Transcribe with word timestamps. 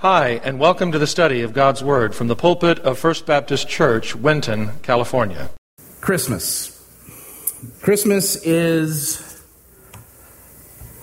Hi, 0.00 0.40
and 0.44 0.60
welcome 0.60 0.92
to 0.92 0.98
the 1.00 1.08
study 1.08 1.42
of 1.42 1.52
God's 1.52 1.82
Word 1.82 2.14
from 2.14 2.28
the 2.28 2.36
pulpit 2.36 2.78
of 2.78 3.00
First 3.00 3.26
Baptist 3.26 3.68
Church, 3.68 4.14
Winton, 4.14 4.78
California. 4.80 5.50
Christmas. 6.00 6.70
Christmas 7.82 8.36
is 8.44 9.42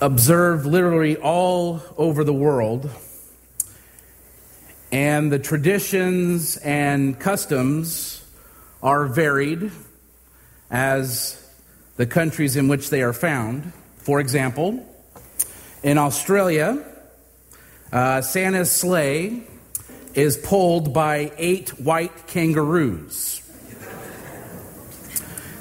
observed 0.00 0.64
literally 0.64 1.18
all 1.18 1.82
over 1.98 2.24
the 2.24 2.32
world, 2.32 2.88
and 4.90 5.30
the 5.30 5.38
traditions 5.38 6.56
and 6.56 7.20
customs 7.20 8.24
are 8.82 9.04
varied 9.04 9.72
as 10.70 11.46
the 11.98 12.06
countries 12.06 12.56
in 12.56 12.66
which 12.66 12.88
they 12.88 13.02
are 13.02 13.12
found. 13.12 13.74
For 13.98 14.20
example, 14.20 14.82
in 15.82 15.98
Australia, 15.98 16.82
uh, 17.96 18.20
Santa's 18.20 18.70
sleigh 18.70 19.42
is 20.12 20.36
pulled 20.36 20.92
by 20.92 21.32
eight 21.38 21.70
white 21.80 22.26
kangaroos. 22.26 23.40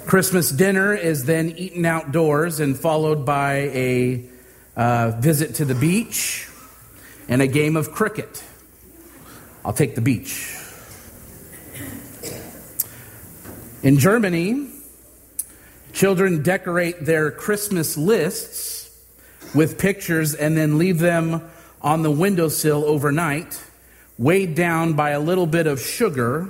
Christmas 0.06 0.52
dinner 0.52 0.94
is 0.94 1.24
then 1.24 1.52
eaten 1.52 1.86
outdoors 1.86 2.60
and 2.60 2.78
followed 2.78 3.26
by 3.26 3.54
a 3.54 4.30
uh, 4.76 5.12
visit 5.12 5.56
to 5.56 5.66
the 5.66 5.76
beach 5.76 6.50
and 7.30 7.42
a 7.42 7.48
game 7.48 7.78
of 7.78 7.94
cricket. 7.94 8.44
I'll 9.64 9.72
take 9.72 9.96
the 9.96 10.02
beach. 10.02 10.58
In 13.82 13.98
Germany, 13.98 14.72
children 15.94 16.44
decorate 16.44 17.06
their 17.06 17.32
Christmas 17.32 17.96
lists 17.96 18.92
with 19.56 19.78
pictures 19.78 20.36
and 20.36 20.58
then 20.58 20.78
leave 20.78 21.00
them 21.00 21.42
on 21.86 22.02
the 22.02 22.10
windowsill 22.10 22.84
overnight, 22.84 23.62
weighed 24.18 24.56
down 24.56 24.94
by 24.94 25.12
a 25.12 25.20
little 25.20 25.46
bit 25.46 25.68
of 25.68 25.80
sugar 25.80 26.50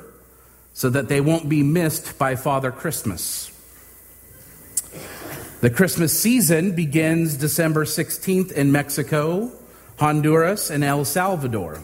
so 0.73 0.90
that 0.90 1.09
they 1.09 1.20
won't 1.20 1.49
be 1.49 1.62
missed 1.62 2.18
by 2.18 2.35
Father 2.37 2.71
Christmas. 2.71 3.51
The 5.59 5.70
Christmas 5.70 6.18
season 6.18 6.74
begins 6.74 7.35
December 7.35 7.84
16th 7.84 8.54
in 8.54 8.71
Mexico, 8.71 9.51
Honduras, 9.99 10.70
and 10.70 10.85
El 10.85 11.04
Salvador. 11.04 11.81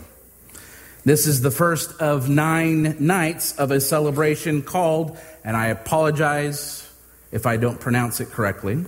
This 1.03 1.27
is 1.27 1.41
the 1.41 1.51
first 1.51 1.99
of 1.99 2.29
nine 2.29 2.95
nights 2.99 3.57
of 3.57 3.71
a 3.71 3.81
celebration 3.81 4.61
called, 4.61 5.17
and 5.43 5.57
I 5.57 5.67
apologize 5.67 6.89
if 7.33 7.45
I 7.45 7.57
don't 7.57 7.81
pronounce 7.81 8.21
it 8.21 8.29
correctly, 8.29 8.85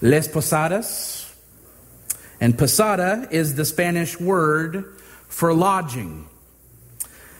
Les 0.00 0.28
Posadas 0.28 1.23
and 2.44 2.58
posada 2.58 3.26
is 3.30 3.54
the 3.54 3.64
Spanish 3.64 4.20
word 4.20 4.98
for 5.28 5.54
lodging. 5.54 6.28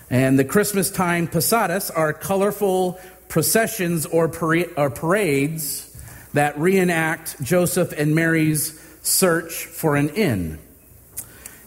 And 0.08 0.38
the 0.38 0.46
Christmas 0.46 0.90
time 0.90 1.28
posadas 1.28 1.90
are 1.90 2.14
colorful 2.14 2.98
processions 3.28 4.06
or, 4.06 4.32
or 4.78 4.88
parades 4.88 5.94
that 6.32 6.58
reenact 6.58 7.36
Joseph 7.42 7.92
and 7.92 8.14
Mary's 8.14 8.80
search 9.02 9.66
for 9.66 9.94
an 9.94 10.08
inn. 10.08 10.58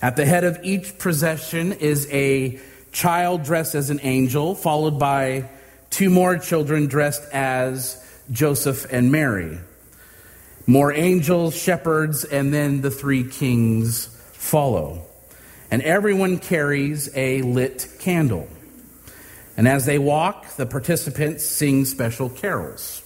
At 0.02 0.16
the 0.16 0.26
head 0.26 0.44
of 0.44 0.58
each 0.64 0.98
procession 0.98 1.74
is 1.74 2.08
a 2.12 2.60
child 2.92 3.44
dressed 3.44 3.76
as 3.76 3.92
an 3.92 4.00
angel, 4.02 4.56
followed 4.56 4.98
by 4.98 5.48
two 5.92 6.10
more 6.10 6.40
children 6.40 6.88
dressed 6.88 7.22
as 7.32 8.04
Joseph 8.32 8.92
and 8.92 9.12
Mary 9.12 9.60
more 10.68 10.92
angels, 10.92 11.56
shepherds, 11.56 12.26
and 12.26 12.54
then 12.54 12.82
the 12.82 12.92
three 12.92 13.24
kings 13.24 14.08
follow. 14.34 15.06
And 15.72 15.82
everyone 15.82 16.40
carries 16.40 17.10
a 17.16 17.42
lit 17.42 17.88
candle. 18.00 18.48
And 19.56 19.68
as 19.68 19.86
they 19.86 19.98
walk, 19.98 20.56
the 20.58 20.66
participants 20.66 21.46
sing 21.46 21.86
special 21.86 22.30
carols. 22.30 23.02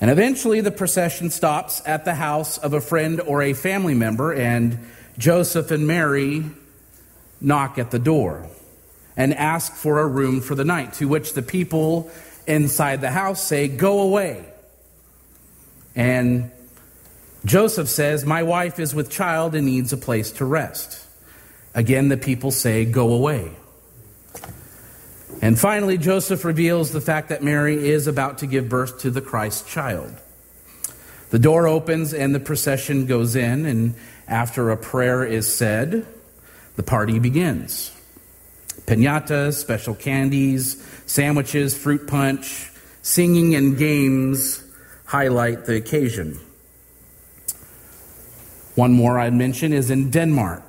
And 0.00 0.10
eventually, 0.10 0.60
the 0.60 0.72
procession 0.72 1.30
stops 1.30 1.80
at 1.86 2.04
the 2.04 2.14
house 2.14 2.58
of 2.58 2.74
a 2.74 2.80
friend 2.80 3.20
or 3.20 3.40
a 3.40 3.54
family 3.54 3.94
member, 3.94 4.32
and 4.34 4.80
Joseph 5.16 5.70
and 5.70 5.86
Mary 5.86 6.44
knock 7.40 7.78
at 7.78 7.92
the 7.92 8.00
door 8.00 8.48
and 9.16 9.32
ask 9.32 9.72
for 9.74 10.00
a 10.00 10.06
room 10.06 10.40
for 10.40 10.56
the 10.56 10.64
night, 10.64 10.94
to 10.94 11.06
which 11.06 11.34
the 11.34 11.42
people 11.42 12.10
inside 12.48 13.00
the 13.00 13.10
house 13.10 13.40
say, 13.40 13.68
Go 13.68 14.00
away. 14.00 14.51
And 15.94 16.50
Joseph 17.44 17.88
says, 17.88 18.24
My 18.24 18.42
wife 18.42 18.78
is 18.78 18.94
with 18.94 19.10
child 19.10 19.54
and 19.54 19.66
needs 19.66 19.92
a 19.92 19.96
place 19.96 20.32
to 20.32 20.44
rest. 20.44 21.04
Again, 21.74 22.08
the 22.08 22.16
people 22.16 22.50
say, 22.50 22.84
Go 22.84 23.12
away. 23.12 23.52
And 25.40 25.58
finally, 25.58 25.98
Joseph 25.98 26.44
reveals 26.44 26.92
the 26.92 27.00
fact 27.00 27.30
that 27.30 27.42
Mary 27.42 27.88
is 27.90 28.06
about 28.06 28.38
to 28.38 28.46
give 28.46 28.68
birth 28.68 29.00
to 29.00 29.10
the 29.10 29.20
Christ 29.20 29.66
child. 29.66 30.14
The 31.30 31.38
door 31.38 31.66
opens 31.66 32.14
and 32.14 32.34
the 32.34 32.40
procession 32.40 33.06
goes 33.06 33.34
in, 33.34 33.66
and 33.66 33.94
after 34.28 34.70
a 34.70 34.76
prayer 34.76 35.24
is 35.24 35.52
said, 35.52 36.06
the 36.76 36.82
party 36.82 37.18
begins. 37.18 37.90
Pinatas, 38.86 39.54
special 39.54 39.94
candies, 39.94 40.86
sandwiches, 41.06 41.76
fruit 41.76 42.06
punch, 42.06 42.70
singing, 43.02 43.54
and 43.54 43.76
games 43.76 44.61
highlight 45.12 45.66
the 45.66 45.76
occasion. 45.76 46.40
One 48.76 48.92
more 48.92 49.18
I'd 49.18 49.34
mention 49.34 49.74
is 49.74 49.90
in 49.90 50.10
Denmark. 50.10 50.62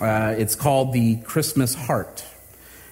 Uh, 0.00 0.34
it's 0.38 0.54
called 0.54 0.94
the 0.94 1.16
Christmas 1.16 1.74
heart, 1.74 2.24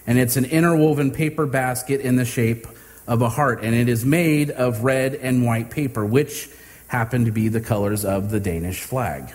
and 0.07 0.19
it's 0.19 0.37
an 0.37 0.45
interwoven 0.45 1.13
paper 1.13 1.47
basket 1.47 2.03
in 2.03 2.17
the 2.17 2.27
shape 2.27 2.67
of 3.07 3.23
a 3.23 3.31
heart, 3.31 3.63
and 3.63 3.75
it 3.75 3.89
is 3.89 4.05
made 4.05 4.51
of 4.51 4.85
red 4.85 5.15
and 5.15 5.47
white 5.47 5.71
paper, 5.71 6.05
which 6.05 6.51
happen 6.89 7.25
to 7.25 7.31
be 7.31 7.49
the 7.49 7.63
colors 7.63 8.05
of 8.05 8.31
the 8.31 8.39
Danish 8.39 8.83
flag. 8.83 9.35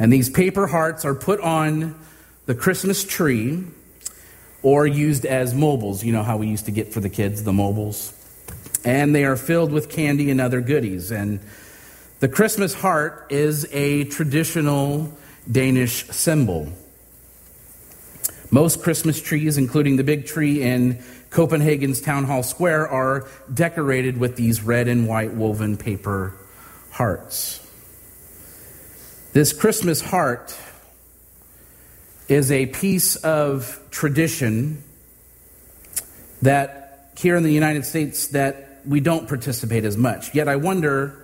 And 0.00 0.12
these 0.12 0.28
paper 0.28 0.66
hearts 0.66 1.04
are 1.04 1.14
put 1.14 1.38
on 1.38 1.94
the 2.46 2.56
Christmas 2.56 3.04
tree 3.04 3.62
or 4.64 4.84
used 4.84 5.24
as 5.24 5.54
mobiles. 5.54 6.02
You 6.02 6.12
know 6.12 6.24
how 6.24 6.38
we 6.38 6.48
used 6.48 6.64
to 6.64 6.72
get 6.72 6.92
for 6.92 6.98
the 6.98 7.08
kids 7.08 7.44
the 7.44 7.52
mobiles? 7.52 8.12
And 8.84 9.14
they 9.14 9.24
are 9.24 9.36
filled 9.36 9.72
with 9.72 9.88
candy 9.88 10.30
and 10.30 10.40
other 10.40 10.60
goodies. 10.60 11.10
And 11.10 11.40
the 12.20 12.28
Christmas 12.28 12.74
heart 12.74 13.26
is 13.30 13.66
a 13.72 14.04
traditional 14.04 15.12
Danish 15.50 16.06
symbol. 16.06 16.72
Most 18.50 18.82
Christmas 18.82 19.20
trees, 19.20 19.56
including 19.56 19.96
the 19.96 20.04
big 20.04 20.26
tree 20.26 20.62
in 20.62 21.02
Copenhagen's 21.30 22.00
Town 22.00 22.24
Hall 22.24 22.42
Square, 22.42 22.88
are 22.88 23.26
decorated 23.52 24.18
with 24.18 24.36
these 24.36 24.62
red 24.62 24.88
and 24.88 25.08
white 25.08 25.32
woven 25.32 25.76
paper 25.76 26.34
hearts. 26.90 27.58
This 29.32 29.54
Christmas 29.54 30.02
heart 30.02 30.54
is 32.28 32.52
a 32.52 32.66
piece 32.66 33.16
of 33.16 33.80
tradition 33.90 34.84
that 36.42 37.10
here 37.16 37.36
in 37.36 37.42
the 37.42 37.52
United 37.52 37.84
States 37.84 38.28
that 38.28 38.71
we 38.86 39.00
don't 39.00 39.28
participate 39.28 39.84
as 39.84 39.96
much. 39.96 40.34
Yet 40.34 40.48
I 40.48 40.56
wonder 40.56 41.18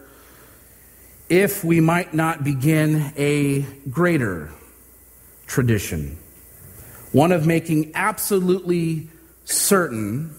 if 1.29 1.63
we 1.63 1.81
might 1.81 2.15
not 2.15 2.43
begin 2.43 3.13
a 3.17 3.63
greater 3.91 4.51
tradition, 5.47 6.19
one 7.13 7.33
of 7.33 7.47
making 7.47 7.93
absolutely 7.95 9.09
certain 9.45 10.35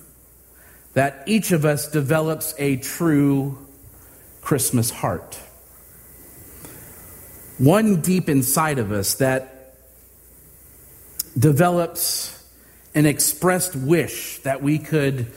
that 0.94 1.24
each 1.28 1.52
of 1.52 1.66
us 1.66 1.90
develops 1.90 2.54
a 2.58 2.78
true 2.78 3.58
Christmas 4.42 4.90
heart. 4.90 5.38
One 7.58 8.02
deep 8.02 8.30
inside 8.30 8.80
of 8.80 8.92
us 8.92 9.16
that 9.16 9.76
develops 11.38 12.36
an 12.96 13.06
expressed 13.06 13.76
wish 13.76 14.40
that 14.40 14.64
we 14.64 14.80
could, 14.80 15.32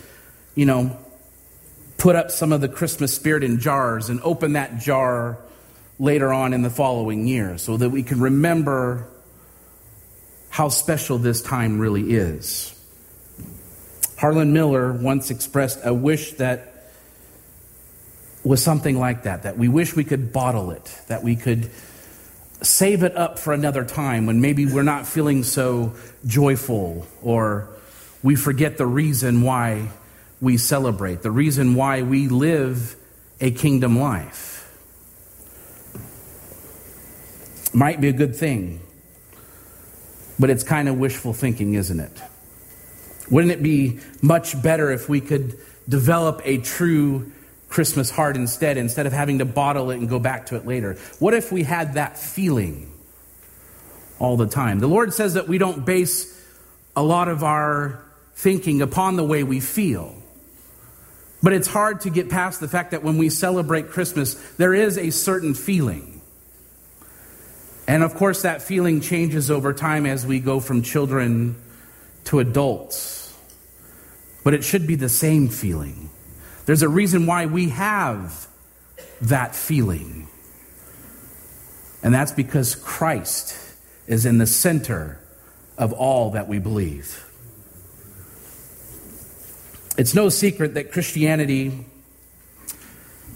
you 0.55 0.65
know, 0.65 0.97
put 2.03 2.17
up 2.17 2.33
some 2.33 2.53
of 2.53 2.61
the 2.61 2.69
Christmas 2.69 3.15
spirit 3.15 3.45
in 3.45 3.61
jars 3.61 4.09
and 4.09 4.21
open 4.23 4.55
that 4.55 4.81
jar 4.81 5.39
later 6.01 6.33
on 6.33 6.53
in 6.53 6.63
the 6.63 6.69
following 6.69 7.29
year 7.29 7.57
so 7.59 7.77
that 7.77 7.91
we 7.91 8.03
can 8.03 8.21
remember 8.21 9.07
how 10.51 10.69
special 10.69 11.17
this 11.17 11.41
time 11.41 11.79
really 11.79 12.13
is. 12.13 12.75
Harlan 14.19 14.53
Miller 14.53 14.93
once 14.93 15.31
expressed 15.31 15.79
a 15.85 15.95
wish 15.95 16.33
that 16.33 16.89
was 18.43 18.61
something 18.61 18.99
like 18.99 19.23
that, 19.23 19.45
that 19.45 19.57
we 19.57 19.69
wish 19.69 19.95
we 19.95 20.03
could 20.03 20.33
bottle 20.33 20.73
it, 20.73 21.01
that 21.07 21.23
we 21.23 21.37
could 21.37 21.71
save 22.63 23.05
it 23.05 23.17
up 23.17 23.39
for 23.39 23.53
another 23.53 23.85
time 23.85 24.27
when 24.27 24.41
maybe 24.41 24.67
we're 24.67 24.83
not 24.83 25.07
feeling 25.07 25.45
so 25.45 25.95
joyful 26.27 27.07
or 27.23 27.69
we 28.25 28.35
forget 28.35 28.77
the 28.77 28.87
reason 28.87 29.43
why 29.43 29.89
we 30.43 30.57
celebrate, 30.57 31.23
the 31.23 31.31
reason 31.31 31.77
why 31.77 32.03
we 32.03 32.27
live 32.27 32.97
a 33.41 33.53
kingdom 33.53 33.99
life. 34.01 34.69
Might 37.73 38.01
be 38.01 38.09
a 38.09 38.13
good 38.13 38.35
thing. 38.35 38.81
But 40.41 40.51
it's 40.51 40.65
kind 40.65 40.89
of 40.89 40.99
wishful 40.99 41.33
thinking, 41.33 41.75
isn't 41.75 42.01
it? 42.01 42.21
Wouldn't 43.31 43.53
it 43.53 43.63
be 43.63 44.01
much 44.21 44.61
better 44.61 44.91
if 44.91 45.09
we 45.09 45.21
could 45.21 45.57
develop 45.89 46.43
a 46.45 46.59
true 46.59 47.31
Christmas 47.69 48.11
heart 48.11 48.37
instead, 48.37 48.77
instead 48.77 49.07
of 49.07 49.13
having 49.13 49.39
to 49.39 49.45
bottle 49.45 49.93
it 49.93 49.99
and 49.99 50.09
go 50.09 50.19
back 50.19 50.47
to 50.47 50.57
it 50.57 50.67
later? 50.67 50.95
What 51.21 51.35
if 51.35 51.53
we 51.53 51.63
had 51.63 51.95
that 51.95 52.19
feeling 52.19 52.93
all 54.19 54.37
the 54.37 54.49
time? 54.49 54.81
The 54.81 54.89
Lord 54.89 55.15
says 55.15 55.35
that 55.35 55.47
we 55.47 55.59
don't 55.59 55.87
base 55.87 56.37
a 56.97 57.03
lot 57.03 57.29
of 57.29 57.45
our 57.45 58.03
thinking 58.35 58.83
upon 58.83 59.15
the 59.15 59.25
way 59.25 59.45
we 59.45 59.61
feel. 59.61 60.22
But 61.43 61.53
it's 61.53 61.67
hard 61.67 62.03
to 62.03 62.11
get 62.11 62.31
past 62.31 62.61
the 62.61 62.69
fact 62.69 62.93
that 62.93 63.03
when 63.03 63.19
we 63.19 63.29
celebrate 63.29 63.91
Christmas, 63.91 64.35
there 64.53 64.75
is 64.75 64.97
a 64.97 65.11
certain 65.11 65.55
feeling. 65.55 66.21
And 67.89 68.05
of 68.05 68.15
course, 68.15 68.43
that 68.43 68.63
feeling 68.63 69.01
changes 69.01 69.51
over 69.51 69.73
time 69.73 70.07
as 70.07 70.25
we 70.25 70.39
go 70.39 70.61
from 70.61 70.83
children 70.83 71.57
to 72.25 72.39
adults. 72.39 73.37
But 74.45 74.55
it 74.55 74.63
should 74.63 74.87
be 74.87 74.95
the 74.95 75.09
same 75.09 75.49
feeling. 75.49 76.11
There's 76.65 76.83
a 76.83 76.89
reason 76.89 77.27
why 77.27 77.47
we 77.47 77.71
have 77.71 78.47
that 79.23 79.57
feeling. 79.57 80.29
And 82.05 82.15
that's 82.15 82.33
because 82.33 82.77
Christ 82.77 83.57
is 84.07 84.27
in 84.27 84.39
the 84.39 84.47
center 84.47 85.19
of 85.77 85.93
all 85.93 86.31
that 86.31 86.49
we 86.49 86.61
believe. 86.61 87.25
It's 89.99 90.15
no 90.15 90.31
secret 90.31 90.75
that 90.75 90.91
Christianity 90.91 91.85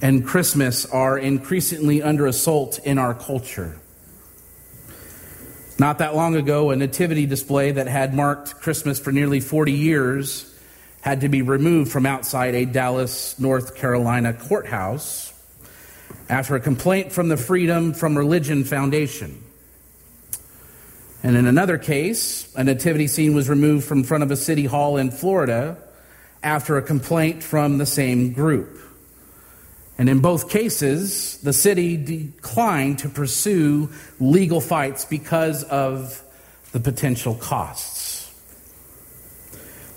and 0.00 0.26
Christmas 0.26 0.87
are 0.87 1.19
increasingly 1.19 2.03
under 2.03 2.26
assault 2.26 2.79
in 2.79 2.97
our 2.97 3.12
culture. 3.12 3.76
Not 5.79 5.99
that 5.99 6.14
long 6.14 6.35
ago, 6.35 6.70
a 6.70 6.76
nativity 6.76 7.26
display 7.26 7.73
that 7.73 7.87
had 7.87 8.14
marked 8.14 8.55
Christmas 8.55 8.99
for 8.99 9.12
nearly 9.12 9.41
40 9.41 9.73
years 9.73 10.50
had 11.03 11.20
to 11.20 11.29
be 11.29 11.43
removed 11.43 11.93
from 11.93 12.06
outside 12.06 12.55
a 12.55 12.64
Dallas, 12.64 13.38
North 13.38 13.76
Carolina 13.76 14.32
courthouse 14.32 15.35
after 16.31 16.56
a 16.56 16.61
complaint 16.61 17.12
from 17.12 17.29
the 17.29 17.37
Freedom 17.37 17.93
from 17.93 18.17
Religion 18.17 18.64
Foundation. 18.64 19.44
And 21.23 21.37
in 21.37 21.47
another 21.47 21.76
case, 21.76 22.50
a 22.56 22.64
nativity 22.64 23.09
scene 23.09 23.35
was 23.35 23.50
removed 23.50 23.87
from 23.87 24.05
front 24.05 24.25
of 24.25 24.31
a 24.31 24.37
city 24.37 24.64
hall 24.64 24.97
in 24.97 25.11
Florida 25.11 25.76
after 26.47 26.77
a 26.77 26.83
complaint 26.83 27.43
from 27.43 27.79
the 27.79 27.85
same 27.85 28.33
group. 28.33 28.79
And 29.99 30.09
in 30.09 30.21
both 30.21 30.49
cases, 30.49 31.39
the 31.39 31.53
city 31.53 31.97
declined 31.97 33.01
to 33.01 33.09
pursue 33.09 33.91
legal 34.21 34.61
fights 34.61 35.05
because 35.05 35.65
of 35.65 36.23
the 36.71 36.79
potential 36.79 37.35
costs. 37.35 38.33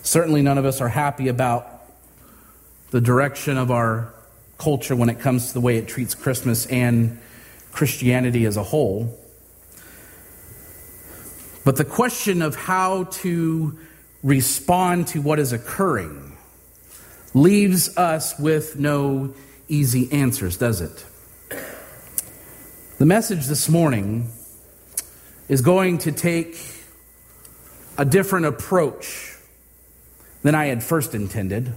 Certainly, 0.02 0.42
none 0.42 0.58
of 0.58 0.66
us 0.66 0.82
are 0.82 0.90
happy 0.90 1.28
about 1.28 1.84
the 2.90 3.00
direction 3.00 3.56
of 3.56 3.70
our 3.70 4.12
culture 4.58 4.96
when 4.96 5.10
it 5.10 5.20
comes 5.20 5.50
to 5.50 5.54
the 5.54 5.62
way 5.62 5.78
it 5.78 5.88
treats 5.88 6.16
Christmas 6.16 6.66
and 6.66 7.20
Christianity 7.72 8.46
as 8.46 8.58
a 8.58 8.64
whole. 8.64 9.16
But 11.64 11.76
the 11.76 11.86
question 11.86 12.42
of 12.42 12.56
how 12.56 13.04
to 13.04 13.78
respond 14.24 15.10
to 15.10 15.22
what 15.22 15.38
is 15.38 15.54
occurring 15.54 16.29
leaves 17.34 17.96
us 17.98 18.38
with 18.40 18.80
no 18.80 19.34
easy 19.68 20.12
answers, 20.12 20.58
does 20.58 20.82
it? 20.82 21.06
The 22.98 23.06
message 23.06 23.46
this 23.46 23.70
morning 23.70 24.30
is 25.48 25.62
going 25.62 26.00
to 26.00 26.12
take 26.12 26.58
a 27.98 28.06
different 28.06 28.46
approach 28.46 29.38
than 30.42 30.56
I 30.56 30.66
had 30.66 30.84
first 30.84 31.14
intended. 31.14 31.74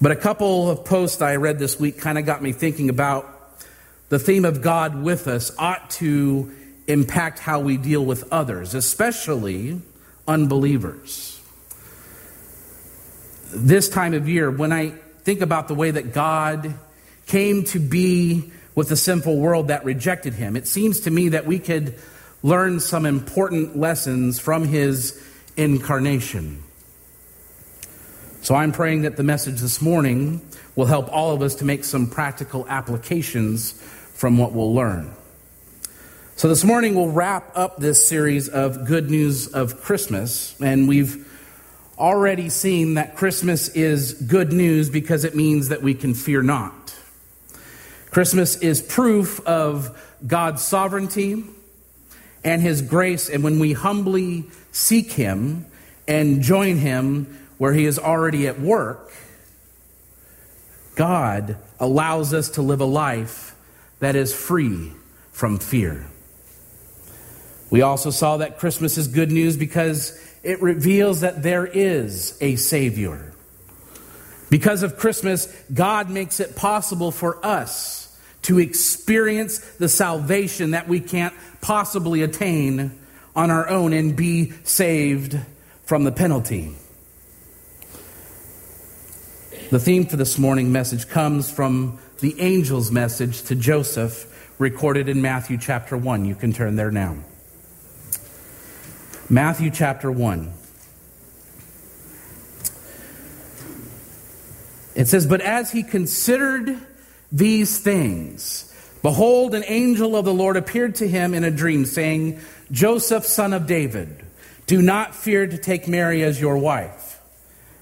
But 0.00 0.12
a 0.12 0.16
couple 0.16 0.70
of 0.70 0.84
posts 0.84 1.22
I 1.22 1.36
read 1.36 1.58
this 1.58 1.78
week 1.78 1.98
kind 1.98 2.18
of 2.18 2.26
got 2.26 2.42
me 2.42 2.52
thinking 2.52 2.90
about 2.90 3.30
the 4.08 4.18
theme 4.18 4.44
of 4.44 4.60
God 4.60 5.02
with 5.02 5.26
us 5.26 5.50
ought 5.58 5.90
to 5.90 6.52
impact 6.86 7.38
how 7.38 7.60
we 7.60 7.76
deal 7.76 8.04
with 8.04 8.30
others, 8.32 8.74
especially 8.74 9.80
unbelievers. 10.28 11.33
This 13.54 13.88
time 13.88 14.14
of 14.14 14.28
year, 14.28 14.50
when 14.50 14.72
I 14.72 14.90
think 15.22 15.40
about 15.40 15.68
the 15.68 15.76
way 15.76 15.92
that 15.92 16.12
God 16.12 16.74
came 17.26 17.62
to 17.66 17.78
be 17.78 18.50
with 18.74 18.88
the 18.88 18.96
sinful 18.96 19.38
world 19.38 19.68
that 19.68 19.84
rejected 19.84 20.34
him, 20.34 20.56
it 20.56 20.66
seems 20.66 21.00
to 21.00 21.10
me 21.10 21.28
that 21.30 21.46
we 21.46 21.60
could 21.60 21.94
learn 22.42 22.80
some 22.80 23.06
important 23.06 23.76
lessons 23.76 24.40
from 24.40 24.64
his 24.64 25.22
incarnation. 25.56 26.64
So 28.42 28.56
I'm 28.56 28.72
praying 28.72 29.02
that 29.02 29.16
the 29.16 29.22
message 29.22 29.60
this 29.60 29.80
morning 29.80 30.42
will 30.74 30.86
help 30.86 31.08
all 31.12 31.30
of 31.30 31.40
us 31.40 31.54
to 31.56 31.64
make 31.64 31.84
some 31.84 32.10
practical 32.10 32.66
applications 32.68 33.72
from 34.14 34.36
what 34.36 34.52
we'll 34.52 34.74
learn. 34.74 35.12
So 36.34 36.48
this 36.48 36.64
morning 36.64 36.96
we'll 36.96 37.12
wrap 37.12 37.56
up 37.56 37.76
this 37.76 38.04
series 38.04 38.48
of 38.48 38.84
Good 38.84 39.08
News 39.10 39.46
of 39.46 39.80
Christmas, 39.80 40.60
and 40.60 40.88
we've 40.88 41.23
already 41.98 42.48
seen 42.48 42.94
that 42.94 43.16
Christmas 43.16 43.68
is 43.68 44.12
good 44.12 44.52
news 44.52 44.90
because 44.90 45.24
it 45.24 45.34
means 45.34 45.68
that 45.68 45.82
we 45.82 45.94
can 45.94 46.14
fear 46.14 46.42
not. 46.42 46.94
Christmas 48.10 48.56
is 48.56 48.80
proof 48.80 49.44
of 49.46 50.00
God's 50.26 50.62
sovereignty 50.62 51.44
and 52.44 52.62
His 52.62 52.82
grace, 52.82 53.28
and 53.28 53.42
when 53.42 53.58
we 53.58 53.72
humbly 53.72 54.44
seek 54.72 55.12
Him 55.12 55.66
and 56.06 56.42
join 56.42 56.76
Him 56.76 57.48
where 57.58 57.72
He 57.72 57.86
is 57.86 57.98
already 57.98 58.46
at 58.46 58.60
work, 58.60 59.12
God 60.94 61.56
allows 61.80 62.32
us 62.32 62.50
to 62.50 62.62
live 62.62 62.80
a 62.80 62.84
life 62.84 63.56
that 63.98 64.14
is 64.14 64.34
free 64.34 64.92
from 65.32 65.58
fear. 65.58 66.06
We 67.70 67.82
also 67.82 68.10
saw 68.10 68.36
that 68.36 68.58
Christmas 68.58 68.96
is 68.98 69.08
good 69.08 69.32
news 69.32 69.56
because 69.56 70.16
it 70.44 70.62
reveals 70.62 71.22
that 71.22 71.42
there 71.42 71.66
is 71.66 72.38
a 72.40 72.56
Savior. 72.56 73.32
Because 74.50 74.82
of 74.82 74.98
Christmas, 74.98 75.46
God 75.72 76.10
makes 76.10 76.38
it 76.38 76.54
possible 76.54 77.10
for 77.10 77.44
us 77.44 78.16
to 78.42 78.60
experience 78.60 79.58
the 79.58 79.88
salvation 79.88 80.72
that 80.72 80.86
we 80.86 81.00
can't 81.00 81.34
possibly 81.62 82.22
attain 82.22 82.96
on 83.34 83.50
our 83.50 83.68
own 83.68 83.92
and 83.94 84.14
be 84.14 84.52
saved 84.64 85.38
from 85.86 86.04
the 86.04 86.12
penalty. 86.12 86.76
The 89.70 89.80
theme 89.80 90.06
for 90.06 90.16
this 90.16 90.38
morning 90.38 90.70
message 90.70 91.08
comes 91.08 91.50
from 91.50 91.98
the 92.20 92.38
angel's 92.38 92.92
message 92.92 93.42
to 93.44 93.54
Joseph 93.54 94.30
recorded 94.60 95.08
in 95.08 95.20
Matthew 95.22 95.58
chapter 95.58 95.96
1. 95.96 96.26
You 96.26 96.34
can 96.34 96.52
turn 96.52 96.76
there 96.76 96.90
now. 96.90 97.16
Matthew 99.30 99.70
chapter 99.70 100.12
1. 100.12 100.52
It 104.94 105.08
says, 105.08 105.26
But 105.26 105.40
as 105.40 105.72
he 105.72 105.82
considered 105.82 106.78
these 107.32 107.78
things, 107.78 108.72
behold, 109.02 109.54
an 109.54 109.64
angel 109.66 110.14
of 110.14 110.26
the 110.26 110.34
Lord 110.34 110.56
appeared 110.56 110.96
to 110.96 111.08
him 111.08 111.32
in 111.32 111.42
a 111.42 111.50
dream, 111.50 111.86
saying, 111.86 112.38
Joseph, 112.70 113.24
son 113.24 113.54
of 113.54 113.66
David, 113.66 114.22
do 114.66 114.82
not 114.82 115.14
fear 115.14 115.46
to 115.46 115.56
take 115.56 115.88
Mary 115.88 116.22
as 116.22 116.38
your 116.38 116.58
wife, 116.58 117.18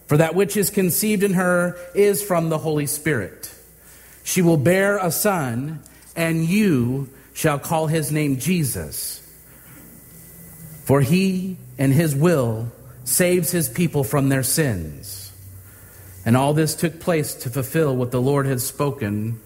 for 0.07 0.19
that 0.19 0.37
which 0.37 0.57
is 0.57 0.71
conceived 0.71 1.25
in 1.25 1.35
her 1.35 1.77
is 1.95 2.23
from 2.23 2.51
the 2.51 2.59
Holy 2.59 2.87
Spirit. 2.87 3.53
She 4.23 4.43
will 4.43 4.57
bear 4.57 4.97
a 4.99 5.11
son, 5.11 5.83
and 6.15 6.45
you 6.45 7.11
shall 7.35 7.59
call 7.59 7.89
his 7.89 8.13
name 8.13 8.39
Jesus 8.39 9.22
for 10.85 11.01
he 11.01 11.57
and 11.79 11.93
his 11.93 12.15
will 12.15 12.71
saves 13.05 13.51
his 13.51 13.69
people 13.69 14.05
from 14.05 14.29
their 14.29 14.43
sins. 14.43 15.33
And 16.25 16.37
all 16.37 16.55
this 16.55 16.75
took 16.75 17.01
place 17.01 17.35
to 17.35 17.51
fulfill 17.51 17.97
what 17.97 18.11
the 18.11 18.21
Lord 18.21 18.47
had 18.47 18.61
spoken 18.61 19.41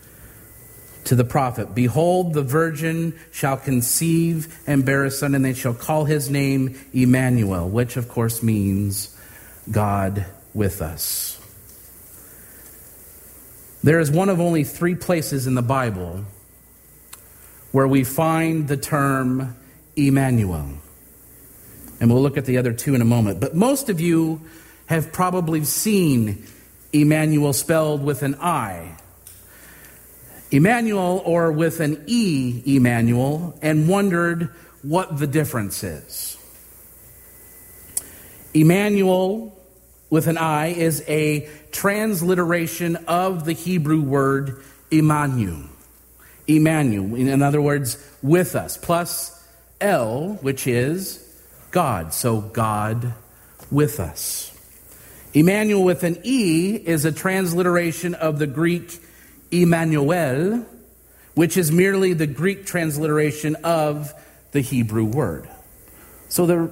to 1.05 1.15
the 1.15 1.25
prophet 1.25 1.75
Behold, 1.75 2.35
the 2.35 2.43
virgin 2.43 3.19
shall 3.33 3.57
conceive 3.57 4.59
and 4.67 4.85
bear 4.85 5.05
a 5.05 5.11
son, 5.11 5.35
and 5.35 5.45
they 5.45 5.55
shall 5.55 5.75
call 5.75 6.05
his 6.05 6.29
name 6.29 6.79
Emmanuel, 6.93 7.69
which 7.69 7.97
of 7.97 8.09
course 8.09 8.43
means 8.43 9.17
God 9.71 10.27
with 10.53 10.83
us. 10.83 11.41
There 13.83 14.01
is 14.01 14.11
one 14.11 14.29
of 14.29 14.41
only 14.41 14.65
three 14.65 14.97
places 14.97 15.47
in 15.47 15.55
the 15.55 15.63
Bible 15.63 16.25
where 17.73 17.87
we 17.87 18.03
find 18.03 18.67
the 18.67 18.77
term 18.77 19.57
Emmanuel. 19.95 20.71
And 22.01 22.11
we'll 22.11 22.23
look 22.23 22.37
at 22.37 22.45
the 22.45 22.59
other 22.59 22.73
two 22.73 22.95
in 22.95 23.01
a 23.01 23.07
moment. 23.07 23.41
But 23.41 23.55
most 23.55 23.89
of 23.89 24.01
you 24.01 24.41
have 24.87 25.13
probably 25.13 25.65
seen 25.65 26.47
Immanuel 26.93 27.53
spelled 27.53 28.03
with 28.03 28.23
an 28.23 28.37
I. 28.37 28.97
Immanuel 30.51 31.23
or 31.25 31.51
with 31.51 31.81
an 31.81 32.05
E, 32.07 32.63
Emmanuel, 32.67 33.59
and 33.63 33.89
wondered 33.89 34.51
what 34.83 35.19
the 35.19 35.27
difference 35.27 35.83
is. 35.83 36.37
Immanuel 38.55 39.53
with 40.09 40.29
an 40.29 40.39
I 40.39 40.69
is 40.69 41.03
a 41.09 41.49
transliteration 41.73 42.97
of 43.09 43.45
the 43.45 43.53
Hebrew 43.53 44.01
word 44.01 44.63
Immanuel. 44.91 45.65
Emmanuel, 46.47 47.17
in 47.17 47.43
other 47.43 47.61
words, 47.61 47.99
with 48.23 48.55
us, 48.55 48.77
plus 48.77 49.45
L, 49.81 50.39
which 50.43 50.67
is 50.67 51.26
God. 51.77 52.15
So 52.15 52.41
God 52.41 53.13
with 53.71 54.01
us. 54.01 54.51
Emmanuel 55.35 55.85
with 55.85 56.05
an 56.05 56.19
E 56.23 56.75
is 56.75 57.05
a 57.05 57.13
transliteration 57.13 58.15
of 58.15 58.39
the 58.39 58.47
Greek 58.47 58.99
Emmanuel, 59.51 60.65
which 61.35 61.59
is 61.59 61.71
merely 61.71 62.15
the 62.15 62.27
Greek 62.27 62.65
transliteration 62.65 63.57
of 63.57 64.15
the 64.53 64.63
Hebrew 64.63 65.05
word. 65.05 65.51
So 66.31 66.47
they're 66.47 66.71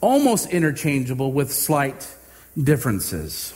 almost 0.00 0.48
interchangeable 0.50 1.32
with 1.32 1.52
slight 1.52 2.08
differences. 2.56 3.52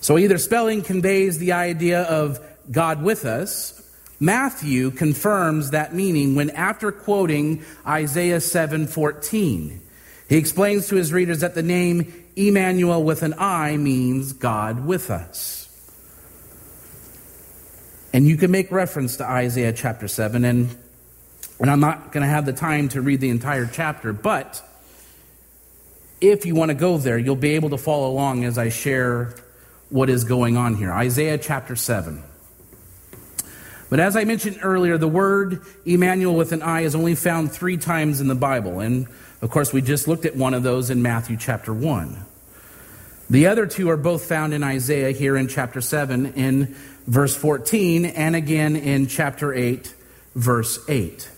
So 0.00 0.16
either 0.16 0.38
spelling 0.38 0.82
conveys 0.82 1.38
the 1.38 1.54
idea 1.54 2.02
of 2.02 2.38
God 2.70 3.02
with 3.02 3.24
us. 3.24 3.82
Matthew 4.18 4.90
confirms 4.90 5.70
that 5.70 5.94
meaning 5.94 6.34
when 6.34 6.50
after 6.50 6.90
quoting 6.90 7.62
Isaiah 7.86 8.40
7:14, 8.40 9.80
he 10.28 10.36
explains 10.36 10.88
to 10.88 10.96
his 10.96 11.12
readers 11.12 11.40
that 11.40 11.54
the 11.54 11.62
name 11.62 12.12
Immanuel 12.34 13.02
with 13.02 13.22
an 13.22 13.34
I 13.38 13.76
means 13.76 14.32
God 14.32 14.86
with 14.86 15.10
us. 15.10 15.68
And 18.12 18.26
you 18.26 18.36
can 18.36 18.50
make 18.50 18.72
reference 18.72 19.16
to 19.18 19.24
Isaiah 19.24 19.72
chapter 19.72 20.08
7 20.08 20.44
and 20.44 20.74
and 21.58 21.70
I'm 21.70 21.80
not 21.80 22.12
going 22.12 22.22
to 22.22 22.28
have 22.28 22.44
the 22.44 22.52
time 22.52 22.90
to 22.90 23.00
read 23.00 23.20
the 23.20 23.30
entire 23.30 23.66
chapter, 23.66 24.12
but 24.12 24.62
if 26.20 26.44
you 26.44 26.54
want 26.54 26.70
to 26.70 26.74
go 26.74 26.98
there, 26.98 27.18
you'll 27.18 27.36
be 27.36 27.54
able 27.54 27.70
to 27.70 27.78
follow 27.78 28.10
along 28.10 28.44
as 28.44 28.58
I 28.58 28.68
share 28.68 29.34
what 29.88 30.10
is 30.10 30.24
going 30.24 30.56
on 30.56 30.74
here. 30.74 30.92
Isaiah 30.92 31.38
chapter 31.38 31.76
7. 31.76 32.22
But 33.88 34.00
as 34.00 34.16
I 34.16 34.24
mentioned 34.24 34.58
earlier, 34.62 34.98
the 34.98 35.08
word 35.08 35.62
Immanuel 35.84 36.34
with 36.34 36.52
an 36.52 36.62
I 36.62 36.80
is 36.80 36.94
only 36.94 37.14
found 37.14 37.52
three 37.52 37.76
times 37.76 38.20
in 38.20 38.28
the 38.28 38.34
Bible. 38.34 38.80
And 38.80 39.06
of 39.42 39.50
course, 39.50 39.72
we 39.72 39.80
just 39.80 40.08
looked 40.08 40.24
at 40.24 40.34
one 40.34 40.54
of 40.54 40.62
those 40.62 40.90
in 40.90 41.02
Matthew 41.02 41.36
chapter 41.36 41.72
1. 41.72 42.24
The 43.28 43.46
other 43.46 43.66
two 43.66 43.90
are 43.90 43.96
both 43.96 44.24
found 44.24 44.54
in 44.54 44.62
Isaiah 44.62 45.10
here 45.10 45.36
in 45.36 45.48
chapter 45.48 45.80
7 45.80 46.34
in 46.34 46.74
verse 47.06 47.36
14 47.36 48.06
and 48.06 48.36
again 48.36 48.76
in 48.76 49.06
chapter 49.06 49.52
8 49.52 49.94
verse 50.34 50.78
8. 50.88 51.30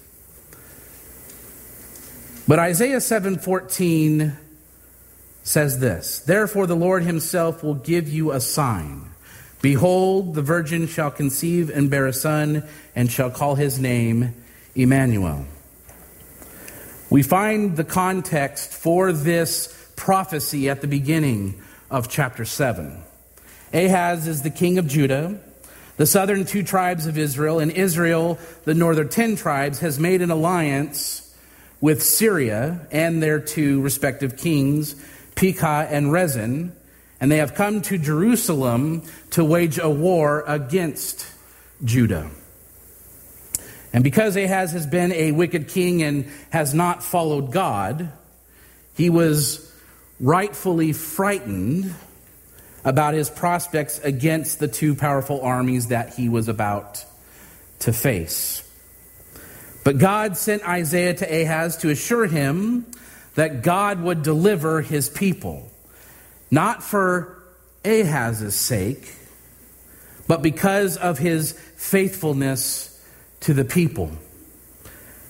But 2.47 2.59
Isaiah 2.59 3.01
7:14 3.01 4.33
says 5.45 5.79
this, 5.81 6.19
"Therefore 6.19 6.67
the 6.67 6.77
Lord 6.77 7.05
himself 7.05 7.63
will 7.63 7.75
give 7.75 8.09
you 8.09 8.33
a 8.33 8.41
sign. 8.41 9.03
Behold, 9.61 10.35
the 10.35 10.43
virgin 10.43 10.87
shall 10.87 11.11
conceive 11.11 11.69
and 11.71 11.91
bear 11.91 12.07
a 12.07 12.13
son 12.13 12.63
and 12.95 13.11
shall 13.11 13.31
call 13.31 13.57
his 13.57 13.79
name 13.79 14.35
Emmanuel." 14.75 15.47
We 17.11 17.23
find 17.23 17.77
the 17.77 17.85
context 17.85 18.73
for 18.73 19.13
this 19.13 19.75
prophecy 19.97 20.69
at 20.69 20.81
the 20.81 20.87
beginning 20.87 21.55
of 21.91 22.09
chapter 22.09 22.45
7. 22.45 22.99
Ahaz 23.73 24.29
is 24.29 24.43
the 24.43 24.51
king 24.51 24.79
of 24.79 24.87
Judah. 24.87 25.39
The 25.97 26.07
southern 26.07 26.45
two 26.45 26.63
tribes 26.63 27.07
of 27.07 27.19
Israel, 27.19 27.59
and 27.59 27.73
Israel, 27.73 28.39
the 28.65 28.75
northern 28.75 29.09
ten 29.09 29.35
tribes, 29.35 29.81
has 29.81 29.99
made 29.99 30.23
an 30.23 30.31
alliance 30.31 31.23
with 31.81 32.03
Syria 32.03 32.87
and 32.93 33.21
their 33.21 33.41
two 33.41 33.81
respective 33.81 34.37
kings, 34.37 34.95
Pekah 35.35 35.89
and 35.91 36.13
Rezin, 36.13 36.73
and 37.21 37.31
they 37.31 37.39
have 37.39 37.55
come 37.55 37.83
to 37.83 37.99
Jerusalem 37.99 39.03
to 39.31 39.45
wage 39.45 39.79
a 39.79 39.91
war 39.91 40.45
against 40.47 41.27
Judah. 41.85 42.31
And 43.93 44.05
because 44.05 44.37
Ahaz 44.37 44.73
has 44.73 44.87
been 44.87 45.13
a 45.13 45.33
wicked 45.33 45.69
king 45.69 46.03
and 46.03 46.31
has 46.51 46.75
not 46.75 47.03
followed 47.03 47.53
God, 47.53 48.13
he 48.95 49.11
was 49.11 49.73
rightfully 50.21 50.93
frightened 50.93 51.95
about 52.85 53.15
his 53.15 53.31
prospects 53.31 53.99
against 54.01 54.59
the 54.59 54.69
two 54.69 54.95
powerful 54.95 55.41
armies 55.41 55.89
that 55.89 56.15
he 56.15 56.29
was 56.29 56.49
about 56.49 57.05
to 57.81 57.93
face. 57.93 58.63
But 59.85 59.99
God 59.99 60.37
sent 60.37 60.69
Isaiah 60.69 61.15
to 61.15 61.43
Ahaz 61.43 61.79
to 61.79 61.91
assure 61.91 62.27
him 62.27 62.87
that 63.37 63.63
God 63.63 64.03
would 64.03 64.23
deliver 64.23 64.83
his 64.83 65.09
people, 65.09 65.71
not 66.51 66.83
for 66.83 67.43
Ahaz's 67.85 68.55
sake, 68.55 69.15
but 70.27 70.43
because 70.43 70.97
of 70.97 71.19
his 71.19 71.53
faithfulness 71.77 73.03
to 73.41 73.55
the 73.55 73.65
people. 73.65 74.11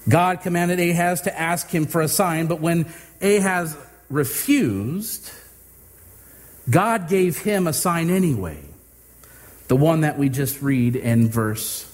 God 0.09 0.41
commanded 0.41 0.81
Ahaz 0.81 1.23
to 1.23 1.39
ask 1.39 1.69
him 1.71 1.87
for 1.87 2.01
a 2.01 2.09
sign, 2.09 2.47
but 2.47 2.61
when 2.61 2.87
Ahaz 3.21 3.77
refused, 4.09 5.31
God 6.69 7.09
gave 7.09 7.39
him 7.39 7.67
a 7.67 7.73
sign 7.73 8.11
anyway, 8.11 8.61
the 9.69 9.77
one 9.77 10.01
that 10.03 10.19
we 10.19 10.29
just 10.29 10.63
read 10.63 10.97
in 10.97 11.29
verse 11.29 11.85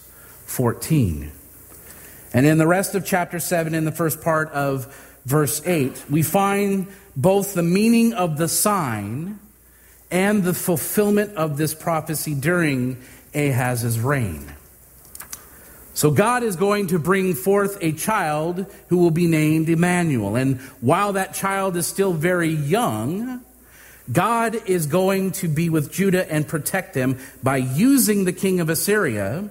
14. 0.47 1.33
And 2.33 2.47
in 2.47 2.59
the 2.59 2.67
rest 2.67 2.95
of 2.95 3.05
chapter 3.05 3.39
7, 3.39 3.75
in 3.75 3.85
the 3.85 3.93
first 3.93 4.21
part 4.21 4.51
of 4.51 5.21
verse 5.25 5.65
8, 5.67 6.05
we 6.11 6.23
find 6.23 6.89
both 7.17 7.55
the 7.55 7.63
meaning 7.63 8.13
of 8.13 8.37
the 8.39 8.49
sign 8.49 9.39
and 10.11 10.45
the 10.45 10.55
fulfillment 10.55 11.37
of 11.37 11.57
this 11.57 11.75
prophecy 11.75 12.35
during 12.35 12.99
Ahaz's 13.35 13.99
reign. 13.99 14.53
So 15.95 16.11
God 16.11 16.43
is 16.43 16.57
going 16.57 16.89
to 16.89 16.99
bring 16.99 17.35
forth 17.35 17.79
a 17.81 17.93
child 17.93 18.67
who 18.89 18.99
will 18.99 19.13
be 19.13 19.27
named 19.29 19.69
Emmanuel. 19.69 20.35
And 20.35 20.61
while 20.81 21.13
that 21.13 21.35
child 21.35 21.77
is 21.77 21.87
still 21.87 22.13
very 22.13 22.51
young, 22.51 23.45
God 24.11 24.57
is 24.67 24.87
going 24.87 25.33
to 25.33 25.49
be 25.49 25.71
with 25.71 25.93
Judah 25.93 26.31
and 26.31 26.47
protect 26.47 26.95
them 26.95 27.19
by 27.43 27.59
using 27.59 28.25
the 28.25 28.33
king 28.33 28.59
of 28.61 28.69
Assyria 28.69 29.51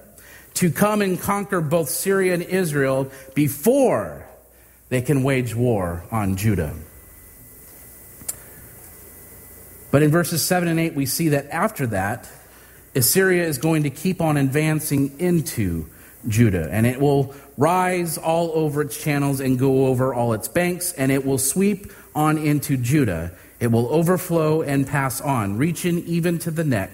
to 0.56 0.70
come 0.70 1.02
and 1.02 1.20
conquer 1.20 1.62
both 1.62 1.90
Syria 1.90 2.34
and 2.34 2.44
Israel 2.44 3.10
before 3.34 4.28
they 4.90 5.02
can 5.02 5.24
wage 5.24 5.56
war 5.56 6.04
on 6.12 6.36
Judah. 6.36 6.76
But 9.94 10.02
in 10.02 10.10
verses 10.10 10.42
7 10.42 10.68
and 10.68 10.80
8, 10.80 10.96
we 10.96 11.06
see 11.06 11.30
that 11.30 11.52
after 11.52 11.86
that, 11.86 12.28
Assyria 12.96 13.46
is 13.46 13.60
going 13.60 13.84
to 13.84 13.92
keep 13.92 14.22
on 14.22 14.38
advancing 14.38 15.20
into 15.20 15.86
Judah, 16.28 16.68
and 16.72 16.88
it 16.88 17.00
will 17.00 17.36
rise 17.58 18.18
all 18.18 18.50
over 18.56 18.82
its 18.82 19.00
channels 19.00 19.40
and 19.40 19.60
go 19.60 19.86
over 19.86 20.12
all 20.12 20.34
its 20.34 20.48
banks, 20.48 20.94
and 20.94 21.12
it 21.12 21.24
will 21.24 21.38
sweep 21.38 21.92
on 22.16 22.40
into 22.40 22.76
Judah. 22.76 23.34
It 23.60 23.68
will 23.68 23.88
overflow 23.94 24.64
and 24.64 24.88
pass 24.88 25.22
on, 25.22 25.60
reaching 25.60 26.00
even 26.06 26.40
to 26.40 26.50
the 26.50 26.64
neck, 26.64 26.90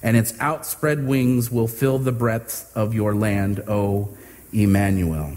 and 0.00 0.16
its 0.16 0.32
outspread 0.38 1.04
wings 1.04 1.50
will 1.50 1.66
fill 1.66 1.98
the 1.98 2.12
breadth 2.12 2.70
of 2.76 2.94
your 2.94 3.16
land, 3.16 3.64
O 3.66 4.10
Emmanuel. 4.52 5.32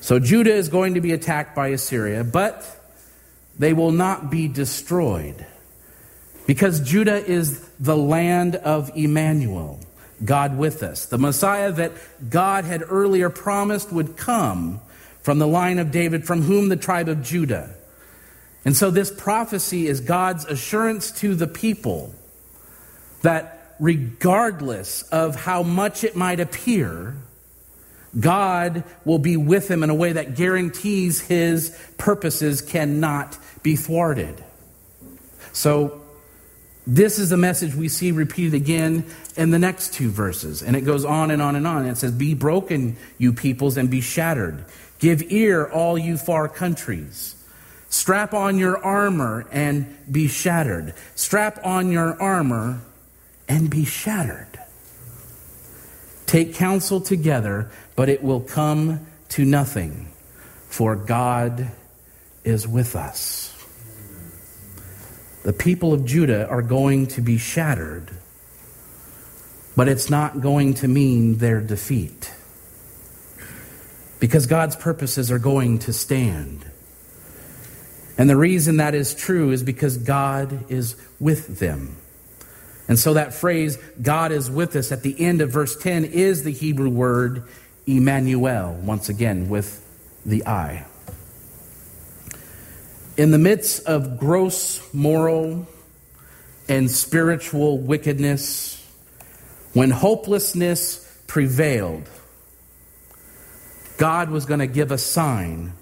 So 0.00 0.20
Judah 0.20 0.54
is 0.54 0.68
going 0.68 0.94
to 0.94 1.00
be 1.00 1.10
attacked 1.10 1.56
by 1.56 1.70
Assyria, 1.70 2.22
but 2.22 2.78
they 3.58 3.72
will 3.72 3.92
not 3.92 4.30
be 4.30 4.48
destroyed 4.48 5.46
because 6.46 6.80
Judah 6.80 7.24
is 7.24 7.60
the 7.78 7.96
land 7.96 8.56
of 8.56 8.90
Emmanuel. 8.96 9.78
God 10.24 10.56
with 10.56 10.82
us. 10.82 11.06
The 11.06 11.18
Messiah 11.18 11.72
that 11.72 11.92
God 12.30 12.64
had 12.64 12.82
earlier 12.88 13.28
promised 13.28 13.92
would 13.92 14.16
come 14.16 14.80
from 15.22 15.38
the 15.38 15.46
line 15.46 15.78
of 15.78 15.90
David, 15.90 16.24
from 16.26 16.42
whom 16.42 16.68
the 16.68 16.76
tribe 16.76 17.08
of 17.08 17.22
Judah. 17.22 17.74
And 18.64 18.76
so 18.76 18.90
this 18.90 19.10
prophecy 19.10 19.86
is 19.86 20.00
God's 20.00 20.44
assurance 20.44 21.10
to 21.20 21.34
the 21.34 21.46
people 21.46 22.14
that 23.22 23.74
regardless 23.80 25.02
of 25.02 25.34
how 25.34 25.62
much 25.62 26.04
it 26.04 26.14
might 26.14 26.38
appear, 26.38 27.16
God 28.18 28.84
will 29.04 29.18
be 29.18 29.36
with 29.36 29.70
him 29.70 29.82
in 29.82 29.90
a 29.90 29.94
way 29.94 30.12
that 30.12 30.34
guarantees 30.34 31.20
his 31.20 31.76
purposes 31.98 32.60
cannot 32.60 33.38
be 33.62 33.76
thwarted. 33.76 34.42
So 35.52 36.02
this 36.86 37.18
is 37.18 37.30
the 37.30 37.36
message 37.36 37.74
we 37.74 37.88
see 37.88 38.12
repeated 38.12 38.54
again 38.54 39.06
in 39.36 39.50
the 39.50 39.58
next 39.58 39.94
two 39.94 40.10
verses. 40.10 40.62
And 40.62 40.76
it 40.76 40.82
goes 40.82 41.04
on 41.04 41.30
and 41.30 41.40
on 41.40 41.56
and 41.56 41.66
on. 41.66 41.86
It 41.86 41.96
says, 41.96 42.12
Be 42.12 42.34
broken, 42.34 42.96
you 43.18 43.32
peoples, 43.32 43.76
and 43.76 43.90
be 43.90 44.00
shattered. 44.00 44.64
Give 44.98 45.22
ear, 45.32 45.66
all 45.66 45.96
you 45.96 46.16
far 46.16 46.48
countries. 46.48 47.36
Strap 47.88 48.34
on 48.34 48.58
your 48.58 48.82
armor 48.82 49.46
and 49.52 49.96
be 50.10 50.26
shattered. 50.26 50.94
Strap 51.14 51.64
on 51.64 51.92
your 51.92 52.20
armor 52.20 52.80
and 53.48 53.70
be 53.70 53.84
shattered. 53.84 54.58
Take 56.26 56.54
counsel 56.54 57.00
together, 57.00 57.70
but 58.02 58.08
it 58.08 58.20
will 58.20 58.40
come 58.40 59.06
to 59.28 59.44
nothing, 59.44 60.08
for 60.66 60.96
God 60.96 61.70
is 62.42 62.66
with 62.66 62.96
us. 62.96 63.54
The 65.44 65.52
people 65.52 65.92
of 65.92 66.04
Judah 66.04 66.48
are 66.48 66.62
going 66.62 67.06
to 67.06 67.20
be 67.20 67.38
shattered, 67.38 68.10
but 69.76 69.86
it's 69.86 70.10
not 70.10 70.40
going 70.40 70.74
to 70.74 70.88
mean 70.88 71.36
their 71.36 71.60
defeat. 71.60 72.34
Because 74.18 74.46
God's 74.46 74.74
purposes 74.74 75.30
are 75.30 75.38
going 75.38 75.78
to 75.78 75.92
stand. 75.92 76.68
And 78.18 78.28
the 78.28 78.36
reason 78.36 78.78
that 78.78 78.96
is 78.96 79.14
true 79.14 79.52
is 79.52 79.62
because 79.62 79.96
God 79.96 80.68
is 80.72 80.96
with 81.20 81.60
them. 81.60 81.94
And 82.88 82.98
so 82.98 83.14
that 83.14 83.32
phrase, 83.32 83.78
God 84.02 84.32
is 84.32 84.50
with 84.50 84.76
us, 84.76 84.92
at 84.92 85.02
the 85.02 85.18
end 85.18 85.40
of 85.40 85.50
verse 85.50 85.76
10 85.76 86.04
is 86.04 86.42
the 86.42 86.50
Hebrew 86.50 86.90
word 86.90 87.44
Immanuel, 87.86 88.74
once 88.74 89.08
again, 89.08 89.48
with 89.48 89.84
the 90.24 90.46
I. 90.46 90.84
In 93.16 93.30
the 93.30 93.38
midst 93.38 93.86
of 93.86 94.18
gross 94.18 94.80
moral 94.94 95.66
and 96.68 96.90
spiritual 96.90 97.78
wickedness, 97.78 98.78
when 99.72 99.90
hopelessness 99.90 100.98
prevailed, 101.26 102.08
God 103.98 104.30
was 104.30 104.46
going 104.46 104.60
to 104.60 104.66
give 104.66 104.90
a 104.90 104.98
sign 104.98 105.72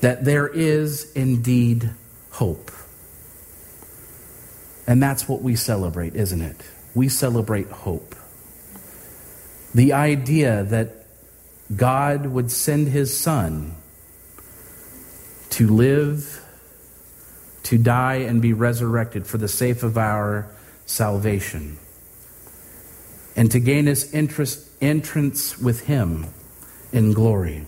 that 0.00 0.24
there 0.24 0.48
is 0.48 1.12
indeed 1.12 1.90
hope. 2.30 2.70
And 4.86 5.02
that's 5.02 5.28
what 5.28 5.42
we 5.42 5.56
celebrate, 5.56 6.16
isn't 6.16 6.40
it? 6.40 6.56
We 6.94 7.08
celebrate 7.08 7.68
hope. 7.68 8.14
The 9.74 9.92
idea 9.92 10.64
that 10.64 11.06
God 11.74 12.26
would 12.26 12.50
send 12.50 12.88
his 12.88 13.16
son 13.16 13.76
to 15.50 15.68
live, 15.68 16.44
to 17.64 17.78
die, 17.78 18.16
and 18.16 18.42
be 18.42 18.52
resurrected 18.52 19.26
for 19.26 19.38
the 19.38 19.48
sake 19.48 19.82
of 19.82 19.96
our 19.96 20.48
salvation, 20.86 21.78
and 23.36 23.50
to 23.52 23.60
gain 23.60 23.88
us 23.88 24.12
interest, 24.12 24.68
entrance 24.80 25.58
with 25.58 25.86
him 25.86 26.26
in 26.92 27.12
glory. 27.12 27.66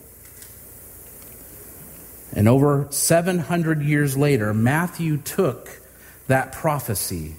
And 2.34 2.48
over 2.48 2.88
700 2.90 3.82
years 3.82 4.16
later, 4.16 4.54
Matthew 4.54 5.18
took 5.18 5.80
that 6.28 6.52
prophecy 6.52 7.36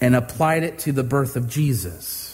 and 0.00 0.14
applied 0.14 0.62
it 0.62 0.78
to 0.80 0.92
the 0.92 1.02
birth 1.02 1.34
of 1.34 1.48
Jesus. 1.48 2.25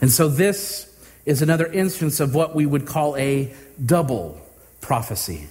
And 0.00 0.10
so 0.10 0.28
this 0.28 0.84
is 1.24 1.42
another 1.42 1.66
instance 1.66 2.20
of 2.20 2.34
what 2.34 2.54
we 2.54 2.64
would 2.66 2.86
call 2.86 3.16
a 3.16 3.52
double 3.84 4.40
prophecy. 4.80 5.48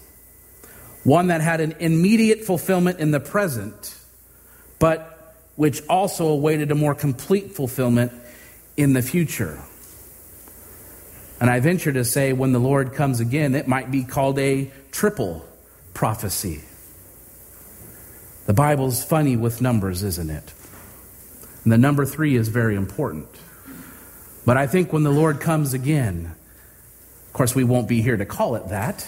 One 1.03 1.27
that 1.27 1.41
had 1.41 1.61
an 1.61 1.75
immediate 1.79 2.43
fulfillment 2.43 2.99
in 2.99 3.11
the 3.11 3.19
present, 3.19 3.95
but 4.79 5.35
which 5.55 5.81
also 5.87 6.27
awaited 6.27 6.71
a 6.71 6.75
more 6.75 6.95
complete 6.95 7.55
fulfillment 7.55 8.11
in 8.75 8.93
the 8.93 9.01
future. 9.01 9.59
And 11.39 11.49
I 11.49 11.59
venture 11.59 11.93
to 11.93 12.03
say, 12.03 12.33
when 12.33 12.51
the 12.51 12.59
Lord 12.59 12.93
comes 12.93 13.19
again, 13.19 13.53
it 13.53 13.67
might 13.67 13.91
be 13.91 14.03
called 14.03 14.39
a 14.39 14.71
triple 14.91 15.45
prophecy. 15.93 16.63
The 18.45 18.53
Bible's 18.53 19.03
funny 19.03 19.35
with 19.35 19.61
numbers, 19.61 20.03
isn't 20.03 20.29
it? 20.29 20.53
And 21.63 21.71
the 21.71 21.77
number 21.77 22.05
three 22.05 22.35
is 22.35 22.47
very 22.47 22.75
important. 22.75 23.27
But 24.47 24.55
I 24.55 24.65
think 24.65 24.93
when 24.93 25.03
the 25.03 25.11
Lord 25.11 25.41
comes 25.41 25.73
again, 25.73 26.33
of 27.25 27.33
course, 27.33 27.53
we 27.53 27.65
won't 27.65 27.89
be 27.89 28.01
here 28.01 28.15
to 28.15 28.25
call 28.25 28.55
it 28.55 28.69
that, 28.69 29.05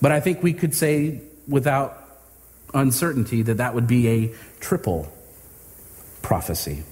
but 0.00 0.12
I 0.12 0.20
think 0.20 0.42
we 0.42 0.54
could 0.54 0.74
say 0.74 1.20
without 1.46 2.02
uncertainty 2.72 3.42
that 3.42 3.58
that 3.58 3.74
would 3.74 3.86
be 3.86 4.08
a 4.08 4.34
triple 4.58 5.12
prophecy. 6.22 6.84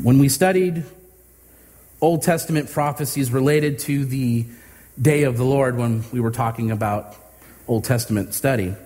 When 0.00 0.20
we 0.20 0.28
studied 0.28 0.84
Old 2.00 2.22
Testament 2.22 2.70
prophecies 2.70 3.32
related 3.32 3.80
to 3.80 4.04
the 4.04 4.46
day 5.02 5.24
of 5.24 5.36
the 5.36 5.44
Lord, 5.44 5.76
when 5.76 6.04
we 6.12 6.20
were 6.20 6.30
talking 6.30 6.70
about 6.70 7.16
Old 7.66 7.82
Testament 7.82 8.32
study, 8.32 8.76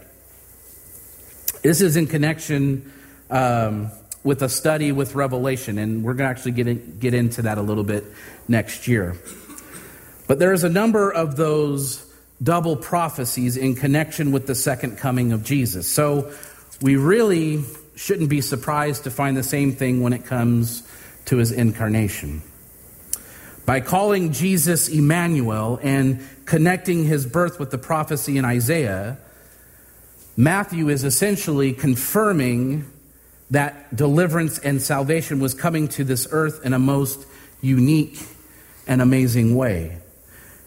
this 1.60 1.82
is 1.82 1.98
in 1.98 2.06
connection 2.06 2.90
um, 3.28 3.90
with 4.22 4.42
a 4.42 4.48
study 4.48 4.92
with 4.92 5.14
Revelation, 5.14 5.78
and 5.78 6.04
we're 6.04 6.14
going 6.14 6.26
to 6.26 6.30
actually 6.30 6.52
get, 6.52 6.66
in, 6.66 6.98
get 6.98 7.14
into 7.14 7.42
that 7.42 7.58
a 7.58 7.62
little 7.62 7.84
bit 7.84 8.04
next 8.48 8.86
year. 8.86 9.16
But 10.26 10.38
there's 10.38 10.62
a 10.62 10.68
number 10.68 11.10
of 11.10 11.36
those 11.36 12.06
double 12.42 12.76
prophecies 12.76 13.56
in 13.56 13.74
connection 13.74 14.32
with 14.32 14.46
the 14.46 14.54
second 14.54 14.98
coming 14.98 15.32
of 15.32 15.44
Jesus. 15.44 15.88
So 15.88 16.32
we 16.80 16.96
really 16.96 17.64
shouldn't 17.96 18.30
be 18.30 18.40
surprised 18.40 19.04
to 19.04 19.10
find 19.10 19.36
the 19.36 19.42
same 19.42 19.72
thing 19.72 20.02
when 20.02 20.12
it 20.12 20.24
comes 20.24 20.82
to 21.26 21.36
his 21.36 21.52
incarnation. 21.52 22.42
By 23.66 23.80
calling 23.80 24.32
Jesus 24.32 24.88
Emmanuel 24.88 25.78
and 25.82 26.26
connecting 26.44 27.04
his 27.04 27.26
birth 27.26 27.60
with 27.60 27.70
the 27.70 27.78
prophecy 27.78 28.38
in 28.38 28.44
Isaiah, 28.44 29.18
Matthew 30.36 30.88
is 30.88 31.04
essentially 31.04 31.72
confirming 31.72 32.90
that 33.50 33.94
deliverance 33.94 34.58
and 34.58 34.80
salvation 34.80 35.40
was 35.40 35.54
coming 35.54 35.88
to 35.88 36.04
this 36.04 36.28
earth 36.30 36.64
in 36.64 36.72
a 36.72 36.78
most 36.78 37.26
unique 37.60 38.18
and 38.86 39.02
amazing 39.02 39.56
way. 39.56 39.98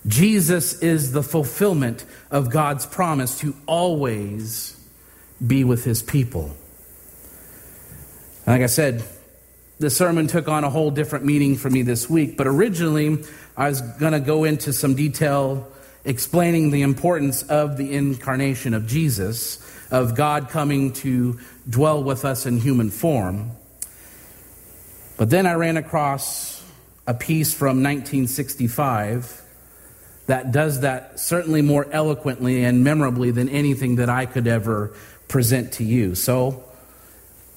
Jesus 0.06 0.82
is 0.82 1.14
the 1.14 1.24
fulfillment 1.24 2.06
of 2.30 2.50
God's 2.50 2.86
promise 2.86 3.40
to 3.40 3.56
always 3.66 4.78
be 5.46 5.64
with 5.64 5.86
his 5.86 6.04
people. 6.04 6.56
Like 8.46 8.62
I 8.62 8.68
said, 8.68 9.04
the 9.80 9.90
sermon 9.90 10.28
took 10.28 10.48
on 10.50 10.64
a 10.64 10.70
whole 10.70 10.92
different 10.92 11.26
meaning 11.26 11.56
for 11.56 11.70
me 11.70 11.82
this 11.82 12.10
week, 12.10 12.38
but 12.38 12.48
originally 12.48 13.24
I 13.56 13.70
was 13.70 13.82
going 13.82 14.14
to 14.14 14.20
go 14.20 14.44
into 14.44 14.74
some 14.74 14.96
detail 14.96 15.72
explaining 16.06 16.72
the 16.72 16.82
importance 16.82 17.44
of 17.44 17.78
the 17.78 17.94
incarnation 17.94 18.74
of 18.74 18.86
Jesus 18.86 19.60
of 19.94 20.16
God 20.16 20.50
coming 20.50 20.92
to 20.92 21.40
dwell 21.70 22.04
with 22.04 22.26
us 22.26 22.48
in 22.48 22.58
human 22.58 22.90
form. 22.90 23.52
But 25.18 25.30
then 25.30 25.46
I 25.46 25.54
ran 25.54 25.78
across 25.78 26.64
a 27.06 27.14
piece 27.14 27.54
from 27.54 27.84
1965 27.84 29.42
that 30.26 30.52
does 30.52 30.82
that 30.82 31.20
certainly 31.20 31.62
more 31.62 31.86
eloquently 31.92 32.64
and 32.64 32.84
memorably 32.84 33.30
than 33.30 33.50
anything 33.50 33.98
that 33.98 34.10
I 34.10 34.26
could 34.26 34.48
ever 34.48 34.96
present 35.28 35.74
to 35.74 35.84
you. 35.84 36.16
So, 36.16 36.64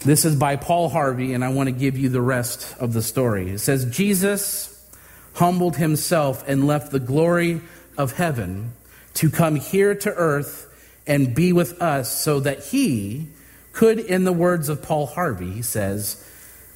this 0.01 0.27
is 0.27 0.37
by 0.37 0.57
Paul 0.57 0.90
Harvey, 0.90 1.33
and 1.33 1.42
I 1.42 1.49
want 1.49 1.68
to 1.68 1.72
give 1.72 1.96
you 1.96 2.11
the 2.11 2.20
rest 2.20 2.77
of 2.79 2.92
the 2.92 3.01
story. 3.01 3.49
It 3.51 3.61
says, 3.61 3.87
Jesus 3.87 4.87
humbled 5.33 5.77
himself 5.77 6.46
and 6.46 6.66
left 6.66 6.92
the 6.92 7.01
glory 7.01 7.62
of 7.96 8.12
heaven 8.12 8.75
to 9.14 9.31
come 9.31 9.57
here 9.57 9.94
to 9.94 10.12
earth 10.12 10.66
and 11.07 11.35
be 11.35 11.53
with 11.53 11.81
us 11.81 12.21
so 12.21 12.40
that 12.40 12.64
he 12.64 13.29
could, 13.73 13.99
in 13.99 14.25
the 14.25 14.33
words 14.33 14.69
of 14.69 14.83
Paul 14.83 15.07
Harvey, 15.07 15.51
he 15.51 15.62
says, 15.62 16.23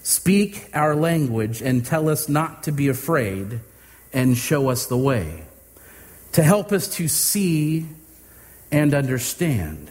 speak 0.03 0.69
our 0.75 0.95
language 0.95 1.63
and 1.63 1.85
tell 1.85 2.09
us 2.09 2.29
not 2.29 2.65
to 2.65 2.73
be 2.73 2.89
afraid 2.89 3.61
and 4.13 4.37
show 4.37 4.69
us 4.69 4.87
the 4.87 4.97
way, 4.97 5.45
to 6.33 6.43
help 6.43 6.73
us 6.73 6.89
to 6.97 7.09
see 7.09 7.87
and 8.71 8.95
understand. 8.95 9.91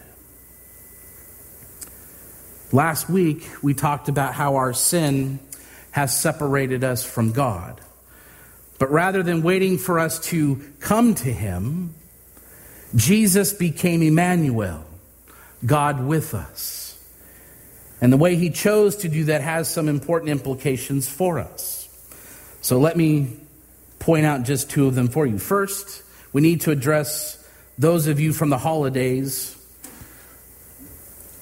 Last 2.72 3.10
week, 3.10 3.48
we 3.62 3.74
talked 3.74 4.08
about 4.08 4.34
how 4.34 4.56
our 4.56 4.72
sin 4.72 5.40
has 5.90 6.16
separated 6.16 6.84
us 6.84 7.04
from 7.04 7.32
God. 7.32 7.80
But 8.78 8.90
rather 8.90 9.22
than 9.22 9.42
waiting 9.42 9.76
for 9.76 9.98
us 9.98 10.20
to 10.28 10.62
come 10.78 11.14
to 11.16 11.32
Him, 11.32 11.94
Jesus 12.94 13.52
became 13.52 14.02
Emmanuel, 14.02 14.84
God 15.64 16.04
with 16.04 16.34
us. 16.34 16.98
And 18.00 18.12
the 18.12 18.16
way 18.16 18.36
he 18.36 18.50
chose 18.50 18.96
to 18.96 19.08
do 19.08 19.24
that 19.24 19.42
has 19.42 19.68
some 19.68 19.88
important 19.88 20.30
implications 20.30 21.08
for 21.08 21.38
us. 21.38 21.88
So 22.62 22.78
let 22.78 22.96
me 22.96 23.36
point 23.98 24.26
out 24.26 24.42
just 24.42 24.70
two 24.70 24.86
of 24.86 24.94
them 24.94 25.08
for 25.08 25.26
you. 25.26 25.38
First, 25.38 26.02
we 26.32 26.40
need 26.40 26.62
to 26.62 26.70
address 26.70 27.36
those 27.78 28.06
of 28.06 28.18
you 28.18 28.32
from 28.32 28.48
the 28.50 28.58
holidays 28.58 29.56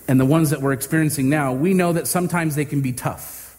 and 0.08 0.18
the 0.18 0.24
ones 0.24 0.50
that 0.50 0.60
we're 0.60 0.72
experiencing 0.72 1.28
now. 1.28 1.52
We 1.52 1.74
know 1.74 1.92
that 1.92 2.06
sometimes 2.06 2.56
they 2.56 2.64
can 2.64 2.80
be 2.80 2.92
tough. 2.92 3.56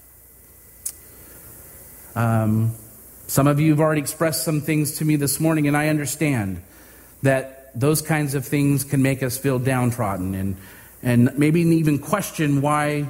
Um, 2.16 2.74
some 3.28 3.48
of 3.48 3.60
you 3.60 3.72
have 3.72 3.80
already 3.80 4.02
expressed 4.02 4.44
some 4.44 4.60
things 4.62 4.98
to 4.98 5.06
me 5.06 5.16
this 5.16 5.40
morning, 5.40 5.68
and 5.68 5.78
I 5.78 5.90
understand 5.90 6.62
that 7.22 7.59
those 7.76 8.02
kinds 8.02 8.36
of 8.36 8.46
things 8.46 8.84
can 8.84 9.02
make 9.02 9.24
us 9.24 9.38
feel 9.38 9.60
downtrodden 9.60 10.36
and, 10.36 10.58
and 11.02 11.38
maybe 11.38 11.62
even 11.62 12.00
question 12.00 12.62
why 12.62 13.08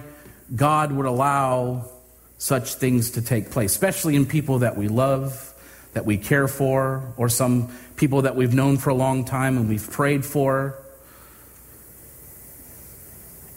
God 0.56 0.91
would 0.91 1.06
allow 1.06 1.89
such 2.38 2.76
things 2.76 3.12
to 3.12 3.22
take 3.22 3.52
place, 3.52 3.72
especially 3.72 4.15
in 4.15 4.26
people 4.26 4.60
that 4.60 4.78
we 4.78 4.88
love, 4.88 5.54
that 5.93 6.06
we 6.06 6.17
care 6.17 6.48
for, 6.48 7.13
or 7.17 7.30
some 7.30 7.72
people 7.95 8.24
that 8.24 8.36
we've 8.36 8.54
known 8.54 8.78
for 8.78 8.89
a 8.89 8.95
long 8.95 9.26
time 9.26 9.58
and 9.58 9.67
we've 9.67 9.89
prayed 9.91 10.26
for. 10.26 10.78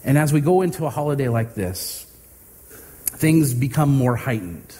And 0.03 0.17
as 0.17 0.33
we 0.33 0.41
go 0.41 0.61
into 0.61 0.85
a 0.85 0.89
holiday 0.89 1.29
like 1.29 1.55
this, 1.55 2.05
things 3.05 3.53
become 3.53 3.89
more 3.89 4.15
heightened 4.15 4.75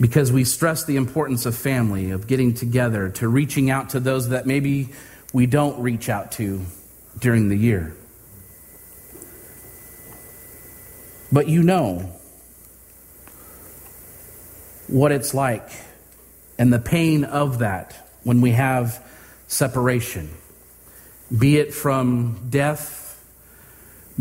because 0.00 0.30
we 0.30 0.44
stress 0.44 0.84
the 0.84 0.96
importance 0.96 1.46
of 1.46 1.56
family, 1.56 2.10
of 2.10 2.26
getting 2.26 2.54
together, 2.54 3.08
to 3.10 3.28
reaching 3.28 3.70
out 3.70 3.90
to 3.90 4.00
those 4.00 4.28
that 4.28 4.46
maybe 4.46 4.90
we 5.32 5.46
don't 5.46 5.80
reach 5.80 6.08
out 6.08 6.32
to 6.32 6.62
during 7.18 7.48
the 7.48 7.56
year. 7.56 7.94
But 11.32 11.48
you 11.48 11.62
know 11.62 12.12
what 14.86 15.12
it's 15.12 15.34
like 15.34 15.68
and 16.58 16.72
the 16.72 16.78
pain 16.78 17.24
of 17.24 17.58
that 17.58 17.96
when 18.22 18.40
we 18.40 18.52
have 18.52 19.04
separation, 19.48 20.30
be 21.36 21.58
it 21.58 21.74
from 21.74 22.48
death, 22.50 23.22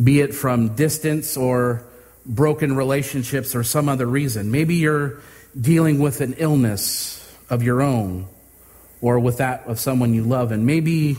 be 0.02 0.22
it 0.22 0.34
from 0.34 0.76
distance 0.76 1.38
or 1.38 1.84
broken 2.26 2.76
relationships 2.76 3.56
or 3.56 3.64
some 3.64 3.88
other 3.88 4.06
reason. 4.06 4.52
Maybe 4.52 4.76
you're 4.76 5.22
dealing 5.60 6.00
with 6.00 6.22
an 6.22 6.36
illness 6.38 7.22
of 7.50 7.64
your 7.64 7.82
own 7.82 8.28
or 9.02 9.20
with 9.20 9.38
that 9.38 9.66
of 9.68 9.80
someone 9.80 10.14
you 10.14 10.24
love, 10.24 10.52
and 10.52 10.66
maybe 10.66 11.18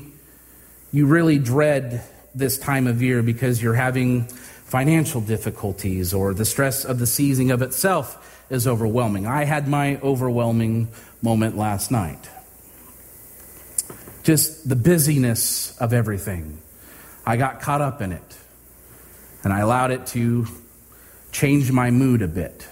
you 0.92 1.07
really 1.07 1.38
dread 1.38 2.03
this 2.35 2.59
time 2.59 2.87
of 2.87 3.03
year 3.03 3.22
because 3.22 3.62
you're 3.62 3.75
having 3.75 4.25
financial 4.25 5.20
difficulties 5.20 6.12
or 6.12 6.35
the 6.35 6.44
stress 6.44 6.85
of 6.85 6.99
the 6.99 7.07
season 7.07 7.51
of 7.51 7.62
itself 7.62 8.44
is 8.51 8.66
overwhelming. 8.66 9.27
I 9.27 9.44
had 9.44 9.68
my 9.68 9.99
overwhelming 10.03 10.88
moment 11.22 11.57
last 11.57 11.90
night. 11.90 12.29
Just 14.22 14.68
the 14.68 14.77
busyness 14.77 15.77
of 15.79 15.92
everything. 15.92 16.61
I 17.25 17.37
got 17.37 17.61
caught 17.61 17.81
up 17.81 18.03
in 18.03 18.12
it, 18.12 18.37
and 19.44 19.53
I 19.53 19.61
allowed 19.61 19.92
it 19.92 20.07
to 20.09 20.46
change 21.33 21.70
my 21.70 21.90
mood 21.90 22.22
a 22.22 22.29
bit. 22.29 22.66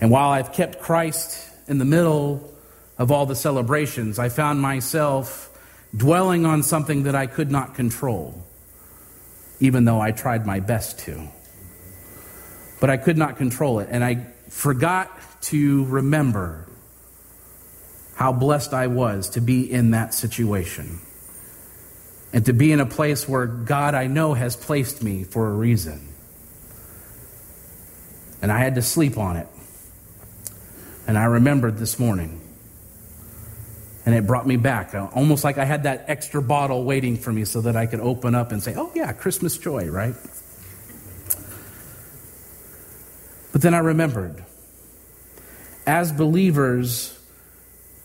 And 0.00 0.10
while 0.10 0.30
I've 0.30 0.52
kept 0.52 0.80
Christ 0.82 1.48
in 1.68 1.78
the 1.78 1.84
middle 1.84 2.52
of 2.98 3.10
all 3.10 3.26
the 3.26 3.36
celebrations, 3.36 4.18
I 4.18 4.28
found 4.28 4.60
myself 4.60 5.50
dwelling 5.96 6.44
on 6.44 6.62
something 6.62 7.04
that 7.04 7.14
I 7.14 7.26
could 7.26 7.50
not 7.50 7.74
control, 7.74 8.44
even 9.60 9.84
though 9.84 10.00
I 10.00 10.12
tried 10.12 10.46
my 10.46 10.60
best 10.60 10.98
to. 11.00 11.28
But 12.80 12.90
I 12.90 12.98
could 12.98 13.16
not 13.16 13.36
control 13.38 13.80
it, 13.80 13.88
and 13.90 14.04
I 14.04 14.26
forgot 14.48 15.10
to 15.42 15.84
remember 15.86 16.66
how 18.14 18.32
blessed 18.32 18.72
I 18.72 18.86
was 18.86 19.30
to 19.30 19.40
be 19.40 19.70
in 19.70 19.90
that 19.92 20.14
situation 20.14 21.00
and 22.32 22.44
to 22.46 22.52
be 22.52 22.72
in 22.72 22.80
a 22.80 22.86
place 22.86 23.28
where 23.28 23.46
God, 23.46 23.94
I 23.94 24.06
know, 24.06 24.34
has 24.34 24.56
placed 24.56 25.02
me 25.02 25.24
for 25.24 25.48
a 25.48 25.52
reason. 25.52 26.08
And 28.42 28.52
I 28.52 28.58
had 28.58 28.74
to 28.74 28.82
sleep 28.82 29.16
on 29.16 29.36
it. 29.36 29.48
And 31.06 31.16
I 31.16 31.24
remembered 31.24 31.78
this 31.78 31.98
morning. 31.98 32.40
And 34.04 34.14
it 34.14 34.26
brought 34.26 34.46
me 34.46 34.56
back, 34.56 34.94
uh, 34.94 35.08
almost 35.14 35.42
like 35.42 35.58
I 35.58 35.64
had 35.64 35.82
that 35.82 36.04
extra 36.06 36.40
bottle 36.40 36.84
waiting 36.84 37.16
for 37.16 37.32
me 37.32 37.44
so 37.44 37.60
that 37.62 37.74
I 37.74 37.86
could 37.86 37.98
open 37.98 38.36
up 38.36 38.52
and 38.52 38.62
say, 38.62 38.74
oh, 38.76 38.92
yeah, 38.94 39.12
Christmas 39.12 39.58
joy, 39.58 39.88
right? 39.88 40.14
But 43.52 43.62
then 43.62 43.74
I 43.74 43.78
remembered. 43.78 44.44
As 45.86 46.12
believers, 46.12 47.18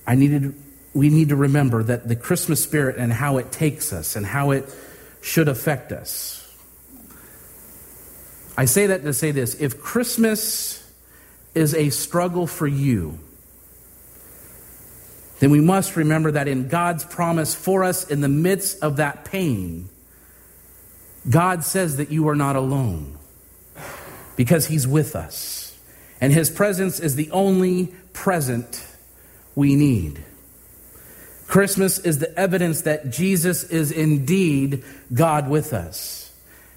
I 0.08 0.16
needed, 0.16 0.56
we 0.94 1.10
need 1.10 1.30
to 1.30 1.36
remember 1.36 1.84
that 1.84 2.08
the 2.08 2.16
Christmas 2.16 2.64
spirit 2.64 2.98
and 2.98 3.14
how 3.14 3.38
it 3.38 3.52
takes 3.52 3.94
us 3.94 4.16
and 4.16 4.26
how 4.26 4.52
it 4.52 4.66
should 5.22 5.48
affect 5.48 5.92
us. 5.92 6.38
I 8.58 8.66
say 8.66 8.88
that 8.88 9.04
to 9.04 9.14
say 9.14 9.32
this 9.32 9.56
if 9.56 9.82
Christmas 9.82 10.81
is 11.54 11.74
a 11.74 11.90
struggle 11.90 12.48
for 12.48 12.68
you, 12.68 13.20
then 15.40 15.50
we 15.50 15.60
must 15.60 15.96
remember 15.96 16.32
that 16.32 16.48
in 16.48 16.68
God's 16.68 17.04
promise 17.04 17.56
for 17.56 17.84
us 17.84 18.08
in 18.08 18.22
the 18.22 18.30
midst 18.30 18.84
of 18.84 18.98
that 18.98 19.26
pain, 19.26 19.90
God 21.30 21.64
says 21.64 21.98
that 21.98 22.12
you 22.12 22.28
are 22.30 22.36
not 22.36 22.56
alone 22.56 23.18
because 24.36 24.68
He's 24.68 24.88
with 24.88 25.16
us. 25.16 25.78
And 26.20 26.32
His 26.32 26.50
presence 26.50 27.00
is 27.00 27.16
the 27.16 27.32
only 27.32 27.88
present 28.14 28.86
we 29.56 29.76
need. 29.76 30.24
Christmas 31.48 32.00
is 32.00 32.20
the 32.20 32.40
evidence 32.40 32.84
that 32.84 33.10
Jesus 33.10 33.64
is 33.64 33.92
indeed 33.92 34.84
God 35.14 35.50
with 35.50 35.74
us. 35.74 36.31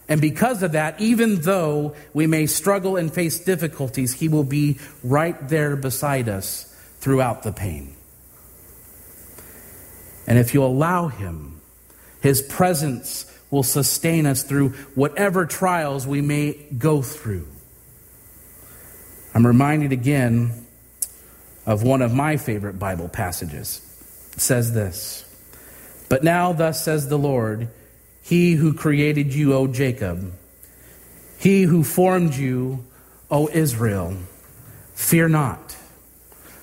And 0.08 0.20
because 0.20 0.62
of 0.62 0.72
that, 0.72 1.00
even 1.00 1.40
though 1.40 1.94
we 2.12 2.26
may 2.26 2.46
struggle 2.46 2.96
and 2.96 3.12
face 3.12 3.38
difficulties, 3.38 4.12
He 4.14 4.28
will 4.28 4.44
be 4.44 4.78
right 5.02 5.48
there 5.48 5.76
beside 5.76 6.28
us 6.28 6.74
throughout 7.00 7.42
the 7.42 7.52
pain. 7.52 7.94
And 10.26 10.38
if 10.38 10.52
you 10.52 10.62
allow 10.62 11.08
Him, 11.08 11.60
His 12.20 12.42
presence 12.42 13.30
will 13.50 13.62
sustain 13.62 14.26
us 14.26 14.42
through 14.42 14.70
whatever 14.94 15.46
trials 15.46 16.06
we 16.06 16.20
may 16.20 16.52
go 16.76 17.00
through. 17.00 17.46
I'm 19.34 19.46
reminded 19.46 19.92
again 19.92 20.66
of 21.66 21.82
one 21.82 22.02
of 22.02 22.12
my 22.12 22.36
favorite 22.36 22.78
Bible 22.78 23.08
passages. 23.08 23.80
It 24.34 24.40
says 24.40 24.74
this 24.74 25.24
But 26.08 26.22
now, 26.22 26.52
thus 26.52 26.84
says 26.84 27.08
the 27.08 27.18
Lord, 27.18 27.68
he 28.24 28.54
who 28.54 28.72
created 28.72 29.34
you, 29.34 29.52
O 29.52 29.66
Jacob, 29.66 30.32
he 31.36 31.64
who 31.64 31.84
formed 31.84 32.34
you, 32.34 32.82
O 33.30 33.50
Israel, 33.50 34.16
fear 34.94 35.28
not, 35.28 35.76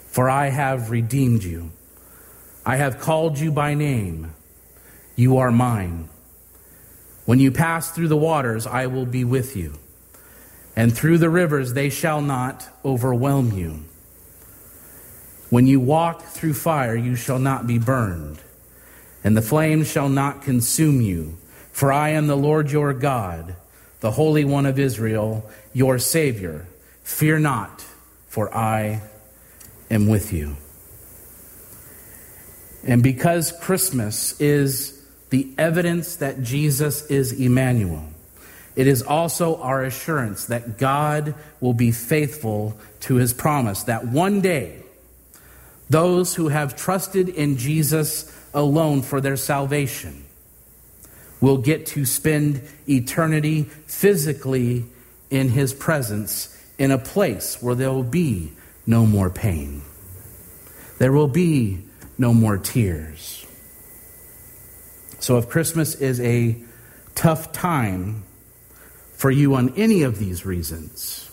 for 0.07 0.27
I 0.27 0.47
have 0.49 0.89
redeemed 0.89 1.43
you. 1.43 1.69
I 2.65 2.77
have 2.77 2.99
called 2.99 3.37
you 3.37 3.51
by 3.51 3.75
name. 3.75 4.33
You 5.15 5.37
are 5.37 5.51
mine. 5.51 6.09
When 7.25 7.37
you 7.37 7.51
pass 7.51 7.91
through 7.91 8.07
the 8.07 8.17
waters, 8.17 8.65
I 8.65 8.87
will 8.87 9.05
be 9.05 9.23
with 9.23 9.55
you, 9.55 9.75
and 10.75 10.91
through 10.91 11.19
the 11.19 11.29
rivers, 11.29 11.73
they 11.73 11.91
shall 11.91 12.21
not 12.21 12.67
overwhelm 12.83 13.51
you. 13.55 13.85
When 15.51 15.67
you 15.67 15.79
walk 15.79 16.23
through 16.23 16.55
fire, 16.55 16.95
you 16.95 17.15
shall 17.15 17.37
not 17.37 17.67
be 17.67 17.77
burned, 17.77 18.39
and 19.23 19.37
the 19.37 19.43
flames 19.43 19.87
shall 19.87 20.09
not 20.09 20.41
consume 20.41 21.01
you. 21.01 21.37
For 21.71 21.91
I 21.91 22.09
am 22.09 22.27
the 22.27 22.37
Lord 22.37 22.71
your 22.71 22.93
God, 22.93 23.55
the 24.01 24.11
Holy 24.11 24.45
One 24.45 24.65
of 24.65 24.79
Israel, 24.79 25.49
your 25.73 25.99
Savior. 25.99 26.67
Fear 27.03 27.39
not, 27.39 27.85
for 28.27 28.55
I 28.55 29.01
am 29.89 30.07
with 30.07 30.33
you. 30.33 30.57
And 32.85 33.03
because 33.03 33.51
Christmas 33.51 34.39
is 34.41 34.99
the 35.29 35.49
evidence 35.57 36.17
that 36.17 36.41
Jesus 36.41 37.05
is 37.07 37.31
Emmanuel, 37.31 38.05
it 38.75 38.87
is 38.87 39.01
also 39.03 39.57
our 39.57 39.83
assurance 39.83 40.45
that 40.45 40.77
God 40.77 41.35
will 41.59 41.73
be 41.73 41.91
faithful 41.91 42.79
to 43.01 43.15
his 43.15 43.33
promise 43.33 43.83
that 43.83 44.07
one 44.07 44.41
day 44.41 44.77
those 45.89 46.35
who 46.35 46.47
have 46.47 46.77
trusted 46.77 47.27
in 47.27 47.57
Jesus 47.57 48.33
alone 48.53 49.01
for 49.01 49.19
their 49.19 49.35
salvation 49.35 50.20
will 51.41 51.57
get 51.57 51.87
to 51.87 52.05
spend 52.05 52.61
eternity 52.87 53.63
physically 53.63 54.85
in 55.29 55.49
his 55.49 55.73
presence 55.73 56.55
in 56.77 56.91
a 56.91 56.97
place 56.97 57.61
where 57.61 57.75
there 57.75 57.91
will 57.91 58.03
be 58.03 58.51
no 58.85 59.05
more 59.05 59.29
pain. 59.29 59.81
There 60.99 61.11
will 61.11 61.27
be 61.27 61.83
no 62.17 62.33
more 62.33 62.57
tears. 62.57 63.45
So, 65.19 65.37
if 65.37 65.49
Christmas 65.49 65.95
is 65.95 66.19
a 66.19 66.55
tough 67.15 67.51
time 67.51 68.23
for 69.13 69.29
you 69.29 69.55
on 69.55 69.73
any 69.75 70.03
of 70.03 70.17
these 70.17 70.45
reasons, 70.45 71.29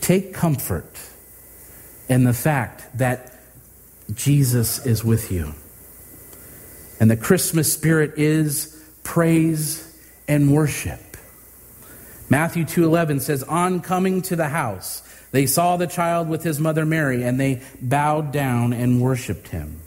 take 0.00 0.34
comfort 0.34 1.00
in 2.08 2.24
the 2.24 2.34
fact 2.34 2.98
that 2.98 3.40
Jesus 4.12 4.84
is 4.84 5.04
with 5.04 5.30
you. 5.30 5.54
And 7.00 7.10
the 7.10 7.16
Christmas 7.16 7.72
spirit 7.72 8.12
is 8.18 8.80
praise 9.02 9.86
and 10.28 10.52
worship. 10.52 11.16
Matthew 12.28 12.64
2:11 12.64 13.20
says 13.20 13.42
on 13.42 13.80
coming 13.80 14.22
to 14.22 14.36
the 14.36 14.48
house 14.48 15.02
they 15.32 15.46
saw 15.46 15.76
the 15.76 15.86
child 15.86 16.28
with 16.28 16.42
his 16.42 16.60
mother 16.60 16.84
Mary 16.84 17.22
and 17.22 17.40
they 17.40 17.62
bowed 17.80 18.32
down 18.32 18.72
and 18.72 19.00
worshiped 19.00 19.48
him. 19.48 19.80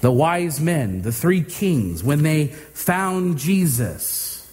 The 0.00 0.10
wise 0.10 0.60
men, 0.60 1.02
the 1.02 1.12
three 1.12 1.42
kings, 1.42 2.02
when 2.02 2.22
they 2.22 2.48
found 2.48 3.38
Jesus, 3.38 4.50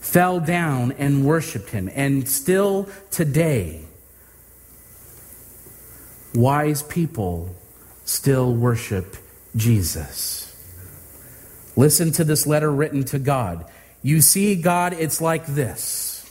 fell 0.00 0.40
down 0.40 0.92
and 0.92 1.24
worshiped 1.24 1.70
him. 1.70 1.88
And 1.94 2.28
still 2.28 2.88
today, 3.10 3.84
wise 6.34 6.82
people 6.82 7.54
still 8.04 8.52
worship 8.52 9.16
Jesus. 9.54 10.43
Listen 11.76 12.12
to 12.12 12.24
this 12.24 12.46
letter 12.46 12.70
written 12.70 13.04
to 13.04 13.18
God. 13.18 13.64
You 14.02 14.20
see, 14.20 14.54
God, 14.54 14.92
it's 14.92 15.20
like 15.20 15.46
this. 15.46 16.30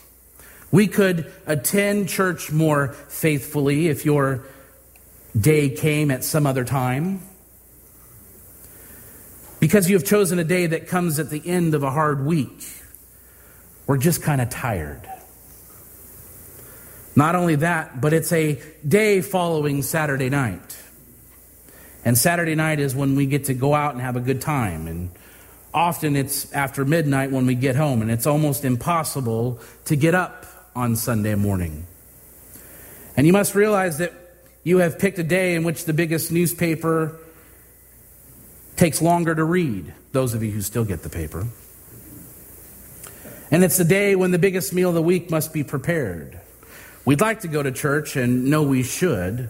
We 0.71 0.87
could 0.87 1.31
attend 1.45 2.09
church 2.09 2.51
more 2.51 2.93
faithfully 3.09 3.89
if 3.89 4.05
your 4.05 4.45
day 5.39 5.69
came 5.69 6.11
at 6.11 6.23
some 6.23 6.47
other 6.47 6.63
time. 6.63 7.21
Because 9.59 9.89
you 9.89 9.95
have 9.95 10.05
chosen 10.05 10.39
a 10.39 10.43
day 10.43 10.67
that 10.67 10.87
comes 10.87 11.19
at 11.19 11.29
the 11.29 11.41
end 11.45 11.73
of 11.73 11.83
a 11.83 11.91
hard 11.91 12.25
week. 12.25 12.65
We're 13.87 13.97
just 13.97 14.21
kind 14.21 14.41
of 14.41 14.49
tired. 14.49 15.07
Not 17.15 17.35
only 17.35 17.55
that, 17.57 18.01
but 18.01 18.13
it's 18.13 18.31
a 18.31 18.61
day 18.87 19.21
following 19.21 19.81
Saturday 19.83 20.29
night. 20.29 20.77
And 22.03 22.17
Saturday 22.17 22.55
night 22.55 22.79
is 22.79 22.95
when 22.95 23.15
we 23.15 23.25
get 23.25 23.45
to 23.45 23.53
go 23.53 23.73
out 23.73 23.93
and 23.93 24.01
have 24.01 24.15
a 24.15 24.21
good 24.21 24.41
time. 24.41 24.87
And 24.87 25.11
often 25.73 26.15
it's 26.15 26.51
after 26.53 26.85
midnight 26.85 27.31
when 27.31 27.45
we 27.45 27.55
get 27.55 27.75
home, 27.75 28.01
and 28.01 28.11
it's 28.11 28.27
almost 28.27 28.65
impossible 28.65 29.59
to 29.85 29.95
get 29.95 30.15
up 30.15 30.45
on 30.75 30.95
Sunday 30.95 31.35
morning. 31.35 31.85
And 33.15 33.27
you 33.27 33.33
must 33.33 33.55
realize 33.55 33.99
that 33.99 34.13
you 34.63 34.77
have 34.79 34.97
picked 34.97 35.19
a 35.19 35.23
day 35.23 35.55
in 35.55 35.63
which 35.63 35.85
the 35.85 35.93
biggest 35.93 36.31
newspaper 36.31 37.19
takes 38.75 39.01
longer 39.01 39.35
to 39.35 39.43
read, 39.43 39.93
those 40.11 40.33
of 40.33 40.43
you 40.43 40.51
who 40.51 40.61
still 40.61 40.85
get 40.85 41.03
the 41.03 41.09
paper. 41.09 41.45
And 43.51 43.63
it's 43.63 43.77
the 43.77 43.83
day 43.83 44.15
when 44.15 44.31
the 44.31 44.39
biggest 44.39 44.73
meal 44.73 44.89
of 44.89 44.95
the 44.95 45.01
week 45.01 45.29
must 45.29 45.53
be 45.53 45.63
prepared. 45.63 46.39
We'd 47.05 47.21
like 47.21 47.41
to 47.41 47.47
go 47.47 47.61
to 47.61 47.71
church 47.71 48.15
and 48.15 48.45
know 48.45 48.63
we 48.63 48.81
should, 48.81 49.49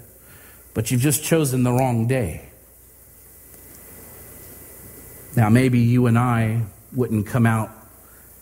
but 0.73 0.91
you've 0.91 1.01
just 1.01 1.23
chosen 1.23 1.63
the 1.63 1.71
wrong 1.71 2.07
day. 2.07 2.49
Now, 5.35 5.49
maybe 5.49 5.79
you 5.79 6.05
and 6.05 6.17
I 6.17 6.61
wouldn't 6.91 7.25
come 7.27 7.45
out 7.45 7.71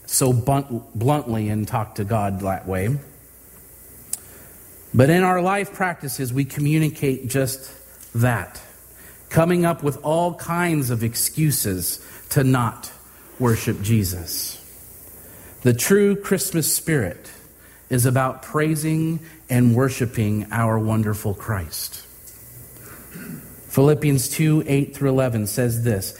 so 0.06 0.34
bluntly 0.34 1.50
and 1.50 1.68
talk 1.68 1.96
to 1.96 2.04
God 2.04 2.42
that 2.42 2.68
way. 2.68 2.98
But 4.94 5.10
in 5.10 5.24
our 5.24 5.42
life 5.42 5.74
practices, 5.74 6.34
we 6.34 6.44
communicate 6.44 7.30
just 7.30 7.72
that, 8.14 8.62
coming 9.30 9.66
up 9.66 9.84
with 9.84 10.04
all 10.04 10.34
kinds 10.36 10.90
of 10.90 11.02
excuses 11.04 12.06
to 12.32 12.44
not 12.44 12.92
worship 13.40 13.82
Jesus. 13.82 14.58
The 15.64 15.74
true 15.74 16.16
Christmas 16.16 16.76
spirit 16.76 17.32
is 17.90 18.06
about 18.06 18.42
praising 18.42 19.20
and 19.50 19.76
worshiping 19.76 20.48
our 20.52 20.78
wonderful 20.78 21.34
Christ. 21.34 22.06
Philippians 23.70 24.28
2 24.30 24.66
8 24.68 24.96
through 24.96 25.10
11 25.10 25.48
says 25.48 25.84
this 25.84 26.20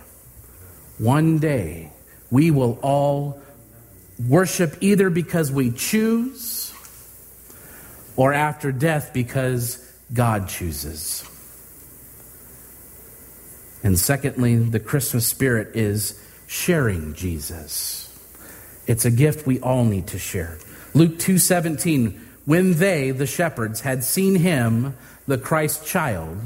One 1.01 1.39
day, 1.39 1.89
we 2.29 2.51
will 2.51 2.77
all 2.83 3.41
worship 4.29 4.77
either 4.81 5.09
because 5.09 5.51
we 5.51 5.71
choose 5.71 6.71
or 8.15 8.33
after 8.33 8.71
death 8.71 9.09
because 9.11 9.83
God 10.13 10.47
chooses. 10.47 11.27
And 13.81 13.97
secondly, 13.97 14.57
the 14.57 14.79
Christmas 14.79 15.25
spirit 15.25 15.75
is 15.75 16.21
sharing 16.45 17.15
Jesus. 17.15 18.15
It's 18.85 19.05
a 19.05 19.11
gift 19.11 19.47
we 19.47 19.59
all 19.59 19.85
need 19.85 20.05
to 20.07 20.19
share. 20.19 20.59
Luke 20.93 21.17
2:17 21.17 22.13
When 22.45 22.75
they 22.75 23.09
the 23.09 23.25
shepherds 23.25 23.81
had 23.81 24.03
seen 24.03 24.35
him 24.35 24.93
the 25.25 25.39
Christ 25.39 25.83
child 25.83 26.37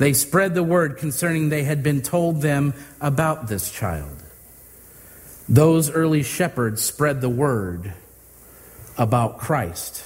they 0.00 0.14
spread 0.14 0.54
the 0.54 0.62
word 0.62 0.96
concerning 0.96 1.50
they 1.50 1.62
had 1.62 1.82
been 1.82 2.00
told 2.00 2.40
them 2.40 2.72
about 3.02 3.48
this 3.48 3.70
child. 3.70 4.22
Those 5.46 5.90
early 5.90 6.22
shepherds 6.22 6.80
spread 6.80 7.20
the 7.20 7.28
word 7.28 7.92
about 8.96 9.36
Christ. 9.36 10.02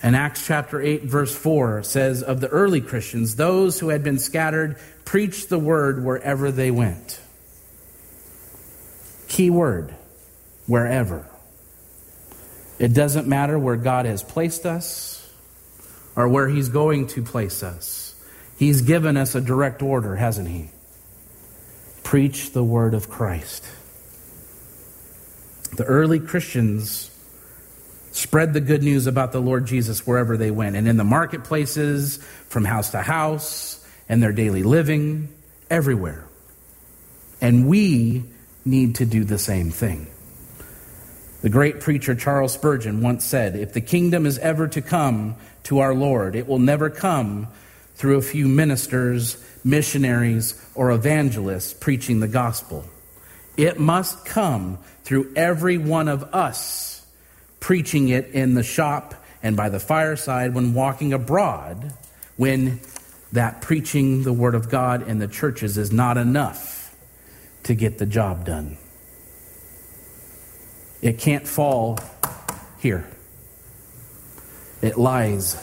And 0.00 0.14
Acts 0.14 0.46
chapter 0.46 0.80
8, 0.80 1.02
verse 1.02 1.34
4 1.34 1.82
says 1.82 2.22
of 2.22 2.40
the 2.40 2.46
early 2.46 2.80
Christians, 2.80 3.34
those 3.34 3.80
who 3.80 3.88
had 3.88 4.04
been 4.04 4.20
scattered 4.20 4.76
preached 5.04 5.48
the 5.48 5.58
word 5.58 6.04
wherever 6.04 6.52
they 6.52 6.70
went. 6.70 7.18
Key 9.26 9.50
word, 9.50 9.92
wherever. 10.68 11.26
It 12.78 12.94
doesn't 12.94 13.26
matter 13.26 13.58
where 13.58 13.74
God 13.74 14.06
has 14.06 14.22
placed 14.22 14.66
us 14.66 15.28
or 16.14 16.28
where 16.28 16.46
He's 16.46 16.68
going 16.68 17.08
to 17.08 17.22
place 17.22 17.64
us. 17.64 18.11
He's 18.58 18.82
given 18.82 19.16
us 19.16 19.34
a 19.34 19.40
direct 19.40 19.82
order, 19.82 20.16
hasn't 20.16 20.48
He? 20.48 20.70
Preach 22.02 22.52
the 22.52 22.64
word 22.64 22.94
of 22.94 23.08
Christ. 23.08 23.64
The 25.76 25.84
early 25.84 26.20
Christians 26.20 27.10
spread 28.12 28.52
the 28.52 28.60
good 28.60 28.82
news 28.82 29.06
about 29.06 29.32
the 29.32 29.40
Lord 29.40 29.66
Jesus 29.66 30.06
wherever 30.06 30.36
they 30.36 30.50
went, 30.50 30.76
and 30.76 30.86
in 30.86 30.96
the 30.96 31.04
marketplaces, 31.04 32.18
from 32.48 32.64
house 32.64 32.90
to 32.90 33.00
house, 33.00 33.84
and 34.08 34.22
their 34.22 34.32
daily 34.32 34.62
living, 34.62 35.28
everywhere. 35.70 36.24
And 37.40 37.66
we 37.66 38.24
need 38.64 38.96
to 38.96 39.06
do 39.06 39.24
the 39.24 39.38
same 39.38 39.70
thing. 39.70 40.06
The 41.40 41.48
great 41.48 41.80
preacher 41.80 42.14
Charles 42.14 42.52
Spurgeon 42.52 43.00
once 43.00 43.24
said, 43.24 43.56
If 43.56 43.72
the 43.72 43.80
kingdom 43.80 44.26
is 44.26 44.38
ever 44.38 44.68
to 44.68 44.82
come 44.82 45.34
to 45.64 45.80
our 45.80 45.94
Lord, 45.94 46.36
it 46.36 46.46
will 46.46 46.60
never 46.60 46.88
come 46.88 47.48
through 48.02 48.16
a 48.16 48.22
few 48.22 48.48
ministers, 48.48 49.36
missionaries, 49.62 50.60
or 50.74 50.90
evangelists 50.90 51.72
preaching 51.72 52.18
the 52.18 52.26
gospel. 52.26 52.84
It 53.56 53.78
must 53.78 54.24
come 54.24 54.78
through 55.04 55.32
every 55.36 55.78
one 55.78 56.08
of 56.08 56.24
us 56.34 57.06
preaching 57.60 58.08
it 58.08 58.26
in 58.30 58.54
the 58.54 58.64
shop 58.64 59.14
and 59.40 59.56
by 59.56 59.68
the 59.68 59.78
fireside 59.78 60.52
when 60.52 60.74
walking 60.74 61.12
abroad, 61.12 61.92
when 62.36 62.80
that 63.30 63.60
preaching 63.60 64.24
the 64.24 64.32
word 64.32 64.56
of 64.56 64.68
God 64.68 65.06
in 65.06 65.20
the 65.20 65.28
churches 65.28 65.78
is 65.78 65.92
not 65.92 66.16
enough 66.16 66.96
to 67.62 67.72
get 67.76 67.98
the 67.98 68.06
job 68.06 68.44
done. 68.44 68.78
It 71.00 71.20
can't 71.20 71.46
fall 71.46 72.00
here, 72.80 73.08
it 74.82 74.98
lies 74.98 75.54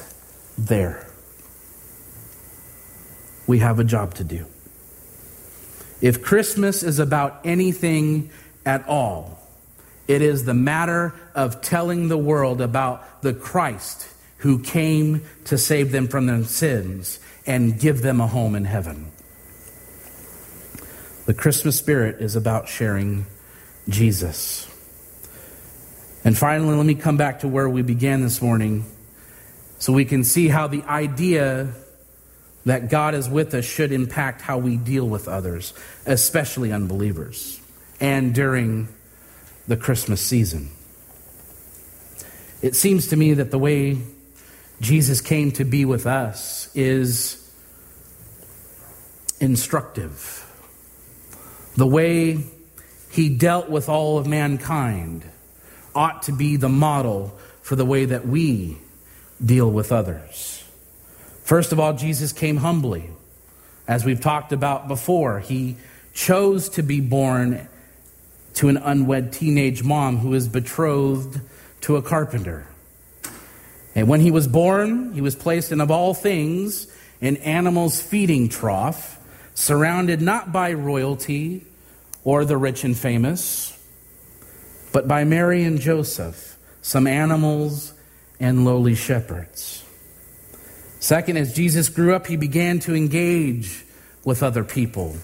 there 0.58 1.09
we 3.50 3.58
have 3.58 3.80
a 3.80 3.84
job 3.84 4.14
to 4.14 4.24
do. 4.24 4.46
If 6.02 6.22
Christmas 6.22 6.84
is 6.84 7.00
about 7.00 7.42
anything 7.44 8.30
at 8.64 8.88
all, 8.88 9.40
it 10.08 10.22
is 10.22 10.46
the 10.46 10.54
matter 10.54 11.16
of 11.34 11.60
telling 11.60 12.10
the 12.10 12.18
world 12.18 12.62
about 12.62 13.24
the 13.24 13.34
Christ 13.34 14.08
who 14.38 14.60
came 14.60 15.24
to 15.46 15.58
save 15.58 15.92
them 15.92 16.08
from 16.08 16.28
their 16.28 16.44
sins 16.44 17.20
and 17.48 17.80
give 17.80 18.04
them 18.04 18.22
a 18.22 18.28
home 18.28 18.54
in 18.54 18.66
heaven. 18.66 19.12
The 21.26 21.34
Christmas 21.34 21.76
spirit 21.76 22.22
is 22.22 22.36
about 22.36 22.70
sharing 22.70 23.26
Jesus. 23.88 24.68
And 26.24 26.38
finally, 26.38 26.76
let 26.76 26.86
me 26.86 26.94
come 26.94 27.18
back 27.18 27.40
to 27.40 27.48
where 27.48 27.68
we 27.68 27.82
began 27.82 28.22
this 28.22 28.44
morning 28.44 28.86
so 29.80 29.92
we 29.92 30.06
can 30.06 30.24
see 30.24 30.50
how 30.50 30.68
the 30.68 30.84
idea 30.84 31.74
that 32.66 32.90
God 32.90 33.16
is 33.16 33.30
with 33.30 33.54
us 33.54 33.66
should 33.66 33.92
impact 33.92 34.42
how 34.42 34.58
we 34.58 34.78
deal 34.78 35.08
with 35.08 35.28
others, 35.28 35.74
especially 36.06 36.72
unbelievers, 36.72 37.60
and 38.00 38.34
during 38.34 38.88
the 39.68 39.78
Christmas 39.78 40.22
season. 40.22 40.70
It 42.62 42.76
seems 42.76 43.08
to 43.08 43.16
me 43.16 43.36
that 43.36 43.52
the 43.52 43.60
way 43.60 44.00
Jesus 44.82 45.22
came 45.22 45.52
to 45.54 45.64
be 45.64 45.86
with 45.86 46.06
us 46.06 46.70
is 46.76 47.50
instructive. 49.40 50.46
The 51.76 51.88
way 51.88 52.44
he 53.12 53.30
dealt 53.30 53.70
with 53.70 53.90
all 53.90 54.18
of 54.18 54.28
mankind 54.28 55.24
ought 55.96 56.24
to 56.24 56.32
be 56.32 56.58
the 56.58 56.70
model 56.70 57.38
for 57.62 57.76
the 57.76 57.86
way 57.86 58.06
that 58.06 58.28
we 58.28 58.78
deal 59.44 59.70
with 59.70 59.92
others. 59.92 60.59
First 61.50 61.72
of 61.72 61.80
all, 61.80 61.94
Jesus 61.94 62.32
came 62.32 62.58
humbly. 62.58 63.10
As 63.88 64.06
we've 64.06 64.22
talked 64.22 64.54
about 64.54 64.88
before, 64.88 65.40
he 65.40 65.78
chose 66.14 66.70
to 66.70 66.84
be 66.84 67.02
born 67.02 67.68
to 68.54 68.70
an 68.70 68.78
unwed 68.78 69.34
teenage 69.34 69.82
mom 69.82 70.18
who 70.18 70.30
was 70.30 70.48
betrothed 70.48 71.42
to 71.82 71.96
a 71.96 72.04
carpenter. 72.04 72.68
And 73.96 74.08
when 74.08 74.20
he 74.20 74.30
was 74.30 74.48
born, 74.48 75.12
he 75.14 75.22
was 75.22 75.36
placed 75.36 75.72
in, 75.72 75.82
of 75.82 75.90
all 75.90 76.14
things, 76.14 76.86
an 77.20 77.38
animal's 77.38 78.00
feeding 78.00 78.48
trough, 78.48 79.20
surrounded 79.56 80.22
not 80.22 80.54
by 80.54 80.74
royalty 80.74 81.66
or 82.24 82.46
the 82.46 82.58
rich 82.58 82.84
and 82.84 82.96
famous, 82.96 83.76
but 84.92 85.08
by 85.08 85.24
Mary 85.24 85.64
and 85.64 85.82
Joseph, 85.82 86.60
some 86.84 87.08
animals 87.08 87.96
and 88.40 88.66
lowly 88.66 88.94
shepherds. 88.94 89.84
Second, 91.00 91.38
as 91.38 91.54
Jesus 91.54 91.90
grew 91.90 92.14
up, 92.14 92.28
he 92.28 92.36
began 92.36 92.80
to 92.82 92.96
engage 92.96 93.84
with 94.26 94.44
other 94.44 94.64
people. 94.64 95.16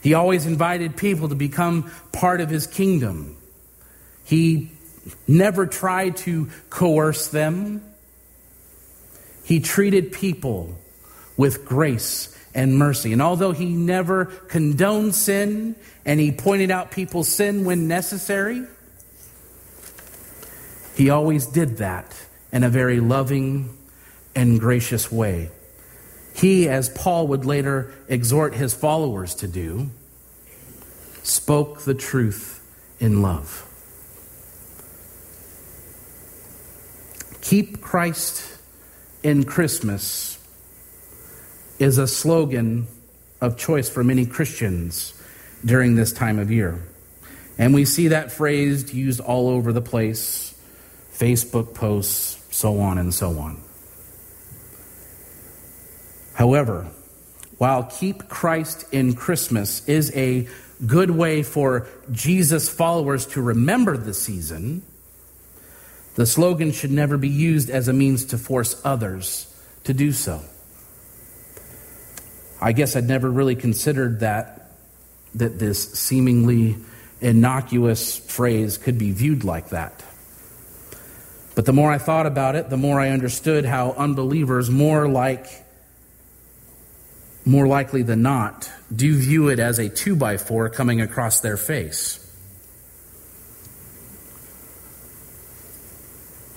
He 0.00 0.14
always 0.14 0.46
invited 0.46 0.96
people 0.96 1.28
to 1.28 1.34
become 1.34 1.90
part 2.12 2.40
of 2.40 2.50
his 2.50 2.66
kingdom. 2.66 3.36
He 4.24 4.70
never 5.26 5.66
tried 5.66 6.16
to 6.18 6.50
coerce 6.70 7.28
them. 7.28 7.82
He 9.44 9.60
treated 9.60 10.12
people 10.12 10.78
with 11.36 11.66
grace 11.66 12.36
and 12.54 12.78
mercy. 12.78 13.12
And 13.12 13.20
although 13.20 13.52
he 13.52 13.66
never 13.66 14.26
condoned 14.26 15.14
sin 15.14 15.74
and 16.04 16.20
he 16.20 16.32
pointed 16.32 16.70
out 16.70 16.90
people's 16.90 17.28
sin 17.28 17.64
when 17.64 17.88
necessary, 17.88 18.64
he 20.94 21.10
always 21.10 21.46
did 21.46 21.78
that 21.78 22.14
in 22.52 22.62
a 22.62 22.68
very 22.68 23.00
loving 23.00 23.76
and 24.34 24.58
gracious 24.58 25.10
way. 25.10 25.50
He, 26.34 26.68
as 26.68 26.88
Paul 26.88 27.28
would 27.28 27.44
later 27.44 27.92
exhort 28.08 28.54
his 28.54 28.74
followers 28.74 29.34
to 29.36 29.48
do, 29.48 29.90
spoke 31.22 31.82
the 31.82 31.94
truth 31.94 32.60
in 32.98 33.22
love. 33.22 33.70
Keep 37.40 37.80
Christ 37.80 38.58
in 39.22 39.44
Christmas 39.44 40.38
is 41.78 41.98
a 41.98 42.06
slogan 42.06 42.86
of 43.40 43.56
choice 43.56 43.88
for 43.88 44.02
many 44.02 44.26
Christians 44.26 45.12
during 45.64 45.94
this 45.94 46.12
time 46.12 46.38
of 46.38 46.50
year. 46.50 46.82
And 47.58 47.74
we 47.74 47.84
see 47.84 48.08
that 48.08 48.32
phrase 48.32 48.92
used 48.92 49.20
all 49.20 49.48
over 49.48 49.72
the 49.72 49.80
place 49.80 50.54
Facebook 51.12 51.74
posts, 51.74 52.42
so 52.50 52.80
on 52.80 52.98
and 52.98 53.14
so 53.14 53.38
on. 53.38 53.60
However, 56.44 56.86
while 57.56 57.84
Keep 57.84 58.28
Christ 58.28 58.84
in 58.92 59.14
Christmas 59.14 59.82
is 59.88 60.14
a 60.14 60.46
good 60.84 61.10
way 61.10 61.42
for 61.42 61.86
Jesus 62.12 62.68
followers 62.68 63.24
to 63.28 63.40
remember 63.40 63.96
the 63.96 64.12
season, 64.12 64.82
the 66.16 66.26
slogan 66.26 66.70
should 66.70 66.90
never 66.90 67.16
be 67.16 67.30
used 67.30 67.70
as 67.70 67.88
a 67.88 67.94
means 67.94 68.26
to 68.26 68.36
force 68.36 68.78
others 68.84 69.50
to 69.84 69.94
do 69.94 70.12
so. 70.12 70.42
I 72.60 72.72
guess 72.72 72.94
I'd 72.94 73.08
never 73.08 73.30
really 73.30 73.56
considered 73.56 74.20
that 74.20 74.70
that 75.36 75.58
this 75.58 75.94
seemingly 75.94 76.76
innocuous 77.22 78.18
phrase 78.18 78.76
could 78.76 78.98
be 78.98 79.12
viewed 79.12 79.44
like 79.44 79.70
that. 79.70 80.04
But 81.54 81.64
the 81.64 81.72
more 81.72 81.90
I 81.90 81.96
thought 81.96 82.26
about 82.26 82.54
it, 82.54 82.68
the 82.68 82.76
more 82.76 83.00
I 83.00 83.08
understood 83.08 83.64
how 83.64 83.92
unbelievers 83.92 84.68
more 84.68 85.08
like 85.08 85.63
more 87.44 87.66
likely 87.66 88.02
than 88.02 88.22
not 88.22 88.70
do 88.94 89.16
view 89.16 89.48
it 89.48 89.58
as 89.58 89.78
a 89.78 89.88
two 89.88 90.16
by 90.16 90.36
four 90.36 90.68
coming 90.68 91.00
across 91.00 91.40
their 91.40 91.56
face. 91.56 92.20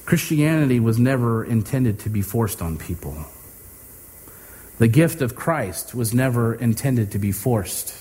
Christianity 0.06 0.80
was 0.80 0.98
never 0.98 1.44
intended 1.44 2.00
to 2.00 2.10
be 2.10 2.22
forced 2.22 2.62
on 2.62 2.78
people. 2.78 3.26
The 4.78 4.88
gift 4.88 5.22
of 5.22 5.36
Christ 5.36 5.94
was 5.94 6.14
never 6.14 6.56
intended 6.56 7.12
to 7.12 7.20
be 7.20 7.34
forced 7.34 7.94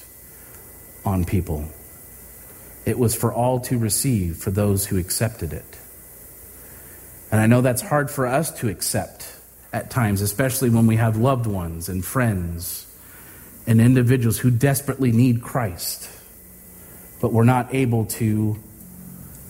on 1.05 1.25
people. 1.25 1.65
It 2.85 2.99
was 2.99 3.17
for 3.17 3.33
all 3.33 3.59
to 3.61 3.79
receive 3.79 4.37
for 4.37 4.53
those 4.53 4.87
who 4.87 4.99
accepted 4.99 5.53
it. 5.53 5.79
And 7.33 7.41
I 7.41 7.47
know 7.47 7.61
that's 7.61 7.83
hard 7.83 8.09
for 8.09 8.27
us 8.27 8.53
to 8.61 8.69
accept 8.69 9.36
at 9.77 9.91
times, 9.91 10.23
especially 10.23 10.71
when 10.71 10.87
we 10.87 10.97
have 10.97 11.19
loved 11.19 11.47
ones 11.47 11.91
and 11.91 12.03
friends 12.03 12.87
and 13.67 13.79
individuals 13.79 14.39
who 14.39 14.51
desperately 14.51 15.13
need 15.13 15.43
Christ. 15.43 16.09
But 17.21 17.31
we're 17.31 17.45
not 17.45 17.75
able 17.75 18.07
to 18.07 18.59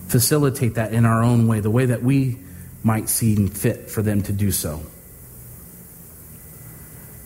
facilitate 0.08 0.74
that 0.74 0.92
in 0.92 1.06
our 1.06 1.22
own 1.22 1.46
way, 1.46 1.60
the 1.60 1.70
way 1.70 1.86
that 1.86 2.02
we 2.02 2.38
might 2.82 3.08
seem 3.08 3.46
fit 3.46 3.88
for 3.88 4.02
them 4.02 4.22
to 4.22 4.32
do 4.32 4.50
so. 4.50 4.82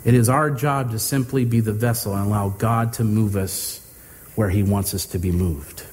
It 0.05 0.13
is 0.13 0.29
our 0.29 0.51
job 0.51 0.91
to 0.91 0.99
simply 0.99 1.47
be 1.47 1.61
the 1.61 1.73
vessel 1.73 2.15
and 2.15 2.27
allow 2.27 2.51
God 2.51 2.93
to 2.95 3.05
move 3.05 3.35
us 3.35 3.81
where 4.35 4.51
He 4.51 4.63
wants 4.63 4.93
us 4.93 5.07
to 5.07 5.19
be 5.19 5.33
moved. 5.33 5.85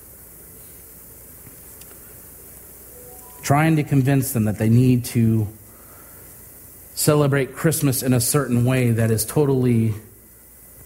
trying 3.48 3.78
to 3.78 3.84
convince 3.84 4.34
them 4.34 4.44
that 4.44 4.58
they 4.58 4.68
need 4.68 5.06
to 5.06 5.48
celebrate 6.98 7.54
Christmas 7.54 8.02
in 8.02 8.12
a 8.12 8.20
certain 8.20 8.66
way 8.66 8.90
that 8.90 9.12
is 9.12 9.24
totally 9.24 9.94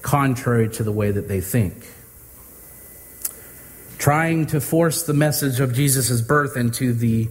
contrary 0.02 0.68
to 0.68 0.84
the 0.84 0.92
way 0.92 1.10
that 1.10 1.30
they 1.30 1.40
think. 1.40 1.74
Trying 3.98 4.48
to 4.48 4.60
force 4.60 5.04
the 5.04 5.14
message 5.14 5.62
of 5.62 5.74
Jesus' 5.74 6.20
birth 6.20 6.58
into 6.58 6.92
the 6.92 7.30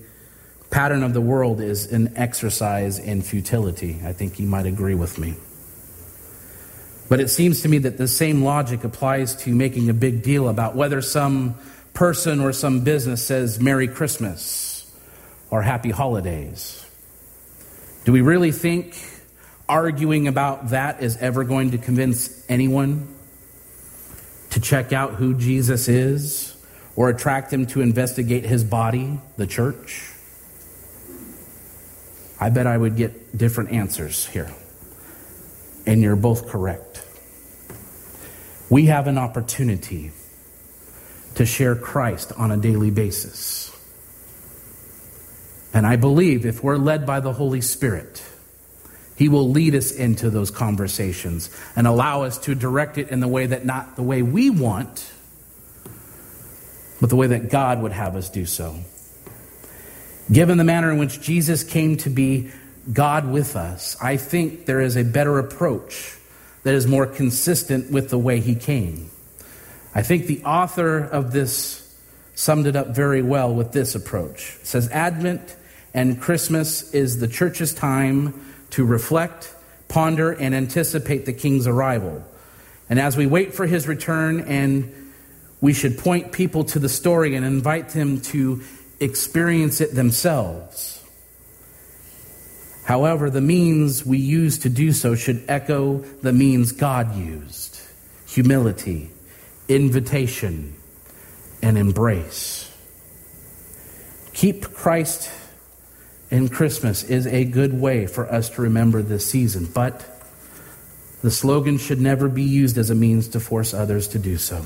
pattern 0.70 1.02
of 1.02 1.12
the 1.12 1.20
world 1.20 1.60
is 1.60 1.92
an 1.92 2.14
exercise 2.16 2.98
in 2.98 3.20
futility. 3.20 4.00
I 4.02 4.14
think 4.14 4.40
you 4.40 4.46
might 4.46 4.64
agree 4.64 4.94
with 4.94 5.18
me. 5.18 5.34
But 7.10 7.20
it 7.20 7.28
seems 7.28 7.60
to 7.62 7.68
me 7.68 7.78
that 7.78 7.98
the 7.98 8.08
same 8.08 8.44
logic 8.44 8.82
applies 8.82 9.34
to 9.42 9.54
making 9.54 9.90
a 9.90 9.94
big 9.94 10.22
deal 10.22 10.48
about 10.48 10.74
whether 10.74 11.02
some 11.02 11.54
person 11.92 12.40
or 12.40 12.54
some 12.54 12.82
business 12.82 13.26
says 13.26 13.60
Merry 13.60 13.88
Christmas 13.88 14.90
or 15.50 15.60
happy 15.60 15.90
holidays. 15.90 16.86
Do 18.04 18.12
we 18.12 18.22
really 18.22 18.52
think 18.52 18.96
arguing 19.68 20.26
about 20.26 20.70
that 20.70 21.02
is 21.02 21.16
ever 21.18 21.44
going 21.44 21.72
to 21.72 21.78
convince 21.78 22.44
anyone 22.48 23.08
to 24.50 24.60
check 24.60 24.92
out 24.92 25.14
who 25.14 25.34
Jesus 25.34 25.88
is 25.88 26.56
or 26.96 27.08
attract 27.08 27.50
them 27.50 27.66
to 27.66 27.80
investigate 27.80 28.44
his 28.44 28.64
body, 28.64 29.20
the 29.36 29.46
church? 29.46 30.12
I 32.40 32.48
bet 32.48 32.66
I 32.66 32.76
would 32.76 32.96
get 32.96 33.36
different 33.36 33.70
answers 33.70 34.26
here. 34.26 34.50
And 35.86 36.00
you're 36.00 36.16
both 36.16 36.48
correct. 36.48 37.04
We 38.70 38.86
have 38.86 39.06
an 39.08 39.18
opportunity 39.18 40.12
to 41.34 41.44
share 41.44 41.76
Christ 41.76 42.32
on 42.36 42.50
a 42.50 42.56
daily 42.56 42.90
basis. 42.90 43.69
And 45.72 45.87
I 45.87 45.96
believe 45.96 46.46
if 46.46 46.62
we're 46.62 46.76
led 46.76 47.06
by 47.06 47.20
the 47.20 47.33
Holy 47.33 47.61
Spirit, 47.61 48.22
He 49.16 49.28
will 49.28 49.48
lead 49.50 49.74
us 49.74 49.92
into 49.92 50.30
those 50.30 50.50
conversations 50.50 51.50
and 51.76 51.87
allow 51.87 52.22
us 52.22 52.38
to 52.38 52.54
direct 52.54 52.98
it 52.98 53.09
in 53.09 53.20
the 53.20 53.28
way 53.28 53.46
that 53.46 53.64
not 53.64 53.96
the 53.96 54.02
way 54.02 54.22
we 54.22 54.50
want, 54.50 55.11
but 57.00 57.09
the 57.09 57.16
way 57.16 57.28
that 57.28 57.50
God 57.50 57.80
would 57.83 57.92
have 57.92 58.16
us 58.16 58.28
do 58.28 58.46
so. 58.46 58.76
Given 60.30 60.59
the 60.59 60.64
manner 60.64 60.90
in 60.90 60.98
which 60.98 61.20
Jesus 61.20 61.64
came 61.64 61.96
to 61.98 62.10
be 62.10 62.50
God 62.92 63.31
with 63.31 63.56
us, 63.56 63.96
I 64.00 64.16
think 64.16 64.66
there 64.66 64.81
is 64.81 64.96
a 64.96 65.04
better 65.04 65.38
approach 65.38 66.16
that 66.62 66.75
is 66.75 66.87
more 66.87 67.06
consistent 67.06 67.90
with 67.90 68.10
the 68.10 68.18
way 68.18 68.40
He 68.40 68.54
came. 68.54 69.10
I 69.94 70.02
think 70.02 70.27
the 70.27 70.42
author 70.44 70.98
of 70.98 71.33
this 71.33 71.81
summed 72.35 72.66
it 72.66 72.77
up 72.77 72.88
very 72.88 73.23
well 73.23 73.54
with 73.54 73.73
this 73.73 73.94
approach. 73.94 74.56
It 74.60 74.66
says, 74.66 74.88
Advent 74.90 75.56
and 75.92 76.20
Christmas 76.20 76.92
is 76.94 77.18
the 77.18 77.28
church's 77.28 77.74
time 77.74 78.54
to 78.70 78.84
reflect, 78.84 79.54
ponder, 79.88 80.30
and 80.30 80.54
anticipate 80.54 81.26
the 81.26 81.32
king's 81.32 81.66
arrival. 81.66 82.24
And 82.88 83.00
as 83.00 83.16
we 83.16 83.26
wait 83.26 83.54
for 83.54 83.66
his 83.66 83.88
return, 83.88 84.40
and 84.40 84.92
we 85.60 85.72
should 85.72 85.98
point 85.98 86.32
people 86.32 86.64
to 86.64 86.78
the 86.78 86.88
story 86.88 87.34
and 87.36 87.44
invite 87.44 87.90
them 87.90 88.20
to 88.20 88.62
experience 89.00 89.80
it 89.80 89.94
themselves. 89.94 91.02
However, 92.84 93.30
the 93.30 93.40
means 93.40 94.04
we 94.04 94.18
use 94.18 94.58
to 94.58 94.68
do 94.68 94.92
so 94.92 95.14
should 95.14 95.44
echo 95.48 95.98
the 96.22 96.32
means 96.32 96.72
God 96.72 97.14
used 97.16 97.80
humility, 98.26 99.10
invitation, 99.68 100.74
and 101.62 101.76
embrace. 101.76 102.72
Keep 104.32 104.72
Christ 104.72 105.30
and 106.31 106.50
Christmas 106.50 107.02
is 107.02 107.26
a 107.26 107.44
good 107.44 107.78
way 107.78 108.06
for 108.06 108.31
us 108.33 108.50
to 108.50 108.62
remember 108.62 109.02
this 109.02 109.26
season, 109.26 109.66
but 109.66 110.06
the 111.22 111.31
slogan 111.31 111.78
should 111.78 112.00
never 112.00 112.28
be 112.28 112.44
used 112.44 112.78
as 112.78 112.90
a 112.90 112.94
means 112.94 113.28
to 113.28 113.40
force 113.40 113.74
others 113.74 114.08
to 114.08 114.18
do 114.18 114.38
so. 114.38 114.64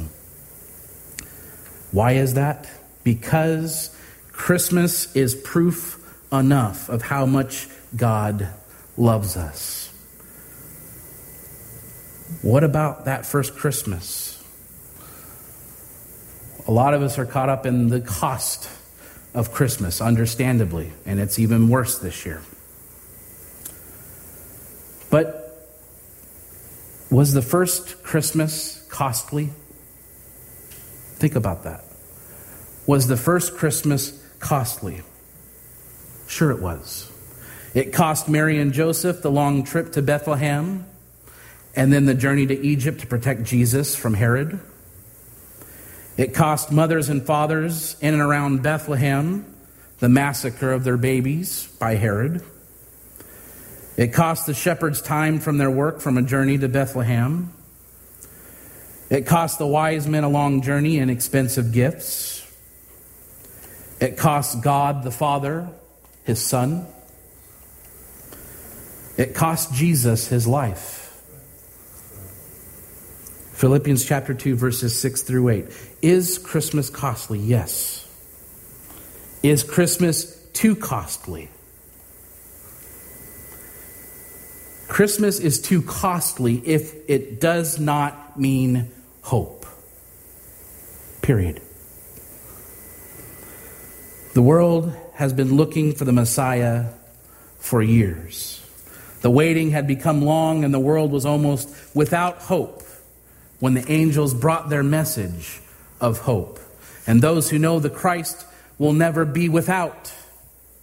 Why 1.91 2.13
is 2.13 2.35
that? 2.35 2.69
Because 3.03 3.97
Christmas 4.33 5.15
is 5.17 5.35
proof 5.35 6.01
enough 6.33 6.89
of 6.89 7.03
how 7.03 7.25
much 7.27 7.69
God 7.97 8.49
loves 8.97 9.37
us. 9.37 9.91
What 12.43 12.65
about 12.65 13.07
that 13.07 13.25
first 13.25 13.57
Christmas? 13.57 14.43
A 16.67 16.71
lot 16.71 16.95
of 16.95 17.03
us 17.03 17.19
are 17.19 17.27
caught 17.27 17.49
up 17.49 17.67
in 17.67 17.89
the 17.89 18.01
cost 18.01 18.69
of 19.35 19.53
Christmas, 19.53 20.01
understandably, 20.01 20.93
and 21.05 21.19
it's 21.19 21.39
even 21.39 21.69
worse 21.69 21.99
this 21.99 22.25
year. 22.25 22.41
But 25.11 25.69
was 27.11 27.33
the 27.33 27.43
first 27.43 28.03
Christmas 28.03 28.85
costly? 28.89 29.51
Think 31.17 31.35
about 31.37 31.65
that. 31.65 31.85
Was 32.87 33.07
the 33.07 33.17
first 33.17 33.57
Christmas 33.57 34.23
costly? 34.39 35.03
Sure, 36.27 36.51
it 36.51 36.61
was. 36.61 37.11
It 37.75 37.93
cost 37.93 38.29
Mary 38.29 38.61
and 38.61 38.73
Joseph 38.73 39.23
the 39.23 39.31
long 39.31 39.65
trip 39.65 39.93
to 39.93 40.03
Bethlehem 40.03 40.87
and 41.77 41.93
then 41.93 42.05
the 42.05 42.15
journey 42.15 42.47
to 42.47 42.61
Egypt 42.61 43.01
to 43.01 43.07
protect 43.07 43.43
Jesus 43.43 43.97
from 43.97 44.15
Herod. 44.15 44.61
It 46.17 46.35
cost 46.35 46.71
mothers 46.71 47.09
and 47.09 47.25
fathers 47.27 47.97
in 48.01 48.15
and 48.15 48.23
around 48.23 48.63
Bethlehem 48.63 49.47
the 49.99 50.09
massacre 50.09 50.73
of 50.73 50.85
their 50.85 50.97
babies 50.97 51.67
by 51.79 51.95
Herod. 51.95 52.43
It 53.97 54.09
cost 54.09 54.47
the 54.47 54.55
shepherds 54.55 55.01
time 55.01 55.39
from 55.39 55.59
their 55.59 55.71
work 55.71 56.01
from 56.01 56.19
a 56.19 56.23
journey 56.23 56.59
to 56.59 56.69
Bethlehem. 56.69 57.53
It 59.11 59.27
cost 59.27 59.59
the 59.59 59.67
wise 59.67 60.07
men 60.07 60.25
a 60.25 60.29
long 60.29 60.63
journey 60.63 60.99
and 60.99 61.11
expensive 61.11 61.73
gifts. 61.73 62.41
It 64.01 64.17
cost 64.17 64.63
God 64.63 65.05
the 65.05 65.11
Father 65.11 65.69
his 66.25 66.45
son. 66.45 66.87
It 69.17 69.35
cost 69.35 69.73
Jesus 69.73 70.27
his 70.27 70.47
life. 70.47 71.01
Philippians 73.53 74.05
chapter 74.05 74.35
2, 74.35 74.57
verses 74.57 74.99
6 74.99 75.23
through 75.23 75.49
8. 75.49 75.65
Is 76.05 76.37
Christmas 76.37 76.91
costly? 76.91 77.39
Yes. 77.39 78.07
Is 79.43 79.63
Christmas 79.63 80.37
too 80.53 80.77
costly? 80.77 81.49
Christmas 84.87 85.41
is 85.41 85.63
too 85.63 85.81
costly 85.81 86.57
if 86.67 86.95
it 87.09 87.41
does 87.41 87.81
not 87.81 88.39
mean 88.39 88.91
hope. 89.23 89.65
Period. 91.23 91.63
The 94.35 94.43
world 94.43 94.95
has 95.15 95.33
been 95.33 95.57
looking 95.57 95.95
for 95.95 96.05
the 96.05 96.13
Messiah 96.13 96.85
for 97.61 97.81
years. 97.81 98.63
The 99.23 99.31
waiting 99.31 99.71
had 99.71 99.87
become 99.87 100.21
long, 100.21 100.65
and 100.65 100.75
the 100.75 100.79
world 100.79 101.11
was 101.11 101.25
almost 101.25 101.75
without 101.95 102.41
hope 102.41 102.83
when 103.59 103.73
the 103.73 103.91
angels 103.91 104.35
brought 104.35 104.69
their 104.69 104.83
message 104.83 105.63
of 106.01 106.19
hope. 106.19 106.59
And 107.07 107.21
those 107.21 107.51
who 107.51 107.59
know 107.59 107.81
the 107.81 107.91
Christ 107.91 108.47
will 108.79 108.93
never 108.93 109.25
be 109.25 109.49
without 109.49 110.13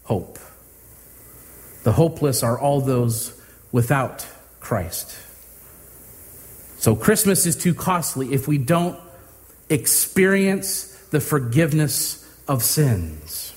hope. 0.04 0.40
The 1.84 1.92
hopeless 1.92 2.44
are 2.44 2.60
all 2.60 2.82
those 2.82 3.40
without 3.72 4.26
Christ. 4.60 5.18
So 6.78 6.96
Christmas 6.96 7.46
is 7.46 7.56
too 7.56 7.74
costly 7.74 8.34
if 8.34 8.48
we 8.48 8.58
don't 8.58 9.00
experience 9.70 10.88
the 11.12 11.20
forgiveness 11.20 12.28
of 12.48 12.64
sins. 12.64 13.54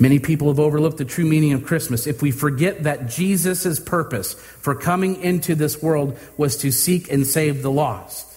Many 0.00 0.18
people 0.18 0.48
have 0.48 0.58
overlooked 0.58 0.98
the 0.98 1.04
true 1.04 1.24
meaning 1.24 1.52
of 1.52 1.64
Christmas. 1.64 2.06
If 2.06 2.20
we 2.20 2.32
forget 2.32 2.82
that 2.82 3.08
Jesus' 3.08 3.78
purpose 3.78 4.34
for 4.34 4.74
coming 4.74 5.22
into 5.22 5.54
this 5.54 5.80
world 5.80 6.18
was 6.36 6.56
to 6.58 6.72
seek 6.72 7.12
and 7.12 7.26
save 7.26 7.62
the 7.62 7.70
lost, 7.70 8.33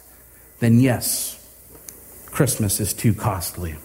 then 0.59 0.79
yes, 0.79 1.33
Christmas 2.27 2.79
is 2.79 2.93
too 2.93 3.13
costly. 3.13 3.75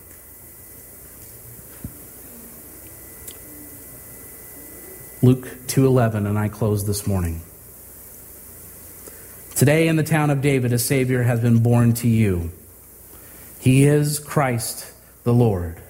Luke 5.22 5.46
2:11 5.68 6.26
and 6.26 6.38
I 6.38 6.48
close 6.48 6.84
this 6.84 7.06
morning. 7.06 7.42
Today 9.54 9.86
in 9.86 9.96
the 9.96 10.02
town 10.02 10.30
of 10.30 10.40
David 10.40 10.72
a 10.72 10.78
savior 10.78 11.22
has 11.22 11.40
been 11.40 11.60
born 11.60 11.92
to 11.94 12.08
you. 12.08 12.50
He 13.60 13.84
is 13.84 14.18
Christ 14.18 14.92
the 15.22 15.32
Lord. 15.32 15.80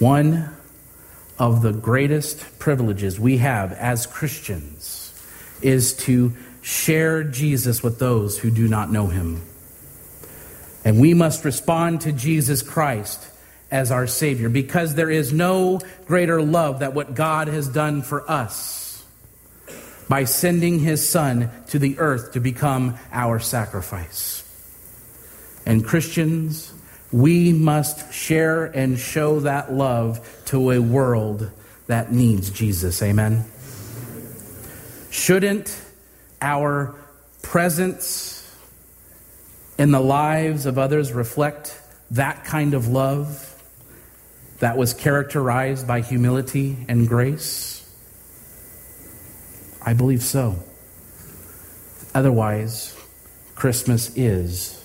One 0.00 0.50
of 1.38 1.62
the 1.62 1.72
greatest 1.72 2.58
privileges 2.58 3.20
we 3.20 3.38
have 3.38 3.72
as 3.72 4.06
Christians 4.06 5.14
is 5.62 5.94
to 5.94 6.34
share 6.66 7.22
Jesus 7.22 7.80
with 7.80 8.00
those 8.00 8.36
who 8.40 8.50
do 8.50 8.66
not 8.66 8.90
know 8.90 9.06
him. 9.06 9.40
And 10.84 11.00
we 11.00 11.14
must 11.14 11.44
respond 11.44 12.00
to 12.00 12.12
Jesus 12.12 12.60
Christ 12.60 13.24
as 13.70 13.92
our 13.92 14.08
Savior 14.08 14.48
because 14.48 14.96
there 14.96 15.08
is 15.08 15.32
no 15.32 15.78
greater 16.06 16.42
love 16.42 16.80
than 16.80 16.92
what 16.92 17.14
God 17.14 17.46
has 17.46 17.68
done 17.68 18.02
for 18.02 18.28
us 18.28 19.04
by 20.08 20.24
sending 20.24 20.80
His 20.80 21.08
Son 21.08 21.50
to 21.68 21.78
the 21.78 22.00
earth 22.00 22.32
to 22.32 22.40
become 22.40 22.98
our 23.12 23.38
sacrifice. 23.38 24.42
And 25.64 25.86
Christians, 25.86 26.74
we 27.12 27.52
must 27.52 28.12
share 28.12 28.64
and 28.64 28.98
show 28.98 29.38
that 29.40 29.72
love 29.72 30.42
to 30.46 30.72
a 30.72 30.80
world 30.80 31.48
that 31.86 32.10
needs 32.10 32.50
Jesus. 32.50 33.00
Amen. 33.04 33.44
Shouldn't 35.10 35.85
our 36.40 36.94
presence 37.42 38.32
in 39.78 39.90
the 39.90 40.00
lives 40.00 40.66
of 40.66 40.78
others 40.78 41.12
reflect 41.12 41.80
that 42.10 42.44
kind 42.44 42.74
of 42.74 42.88
love 42.88 43.52
that 44.60 44.76
was 44.76 44.94
characterized 44.94 45.86
by 45.86 46.00
humility 46.00 46.76
and 46.88 47.08
grace? 47.08 47.82
I 49.84 49.92
believe 49.92 50.22
so. 50.22 50.56
Otherwise, 52.14 52.96
Christmas 53.54 54.10
is 54.16 54.82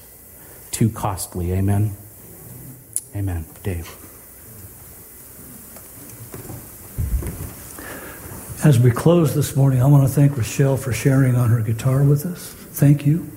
too 0.72 0.90
costly. 0.90 1.54
Amen. 1.54 1.96
Amen. 3.16 3.46
Dave. 3.64 4.01
As 8.64 8.78
we 8.78 8.92
close 8.92 9.34
this 9.34 9.56
morning, 9.56 9.82
I 9.82 9.88
want 9.88 10.08
to 10.08 10.14
thank 10.14 10.38
Rochelle 10.38 10.78
for 10.78 10.94
sharing 10.94 11.36
on 11.36 11.50
her 11.50 11.62
guitar 11.62 12.04
with 12.04 12.28
us. 12.28 12.54
Thank 12.54 13.08
you. 13.08 13.28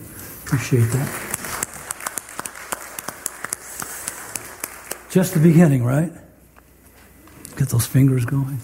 Appreciate 0.44 0.84
that. 0.90 1.08
Just 5.08 5.32
the 5.32 5.40
beginning, 5.40 5.82
right? 5.82 6.12
Get 7.56 7.70
those 7.70 7.86
fingers 7.86 8.26
going. 8.26 8.58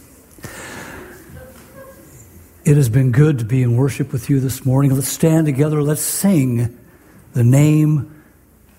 It 2.66 2.76
has 2.76 2.90
been 2.90 3.10
good 3.10 3.38
to 3.38 3.46
be 3.46 3.62
in 3.62 3.74
worship 3.74 4.12
with 4.12 4.28
you 4.28 4.38
this 4.38 4.66
morning. 4.66 4.94
Let's 4.94 5.08
stand 5.08 5.46
together. 5.46 5.82
Let's 5.82 6.02
sing 6.02 6.78
the 7.32 7.42
name 7.42 8.22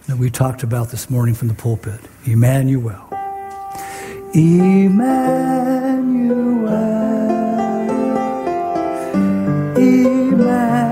that 0.06 0.18
we 0.18 0.30
talked 0.30 0.62
about 0.62 0.90
this 0.90 1.10
morning 1.10 1.34
from 1.34 1.48
the 1.48 1.56
pulpit 1.56 2.00
Immanuel. 2.26 3.10
Immanuel. 4.36 5.82
Amen. 9.92 10.91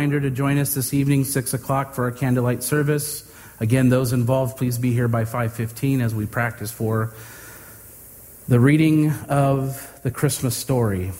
Reminder 0.00 0.18
to 0.18 0.34
join 0.34 0.56
us 0.56 0.72
this 0.72 0.94
evening, 0.94 1.24
6 1.24 1.52
o'clock, 1.52 1.92
for 1.92 2.04
our 2.04 2.10
candlelight 2.10 2.62
service. 2.62 3.30
Again, 3.60 3.90
those 3.90 4.14
involved, 4.14 4.56
please 4.56 4.78
be 4.78 4.94
here 4.94 5.08
by 5.08 5.24
5.15 5.24 6.02
as 6.02 6.14
we 6.14 6.24
practice 6.24 6.72
for 6.72 7.12
the 8.48 8.58
reading 8.58 9.10
of 9.28 10.00
the 10.02 10.10
Christmas 10.10 10.56
story 10.56 11.12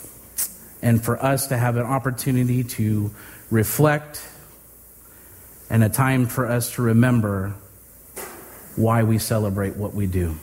and 0.80 1.04
for 1.04 1.22
us 1.22 1.48
to 1.48 1.58
have 1.58 1.76
an 1.76 1.82
opportunity 1.82 2.64
to 2.64 3.10
reflect 3.50 4.26
and 5.68 5.84
a 5.84 5.90
time 5.90 6.24
for 6.24 6.46
us 6.46 6.72
to 6.76 6.80
remember 6.80 7.52
why 8.76 9.02
we 9.02 9.18
celebrate 9.18 9.76
what 9.76 9.92
we 9.92 10.06
do. 10.06 10.36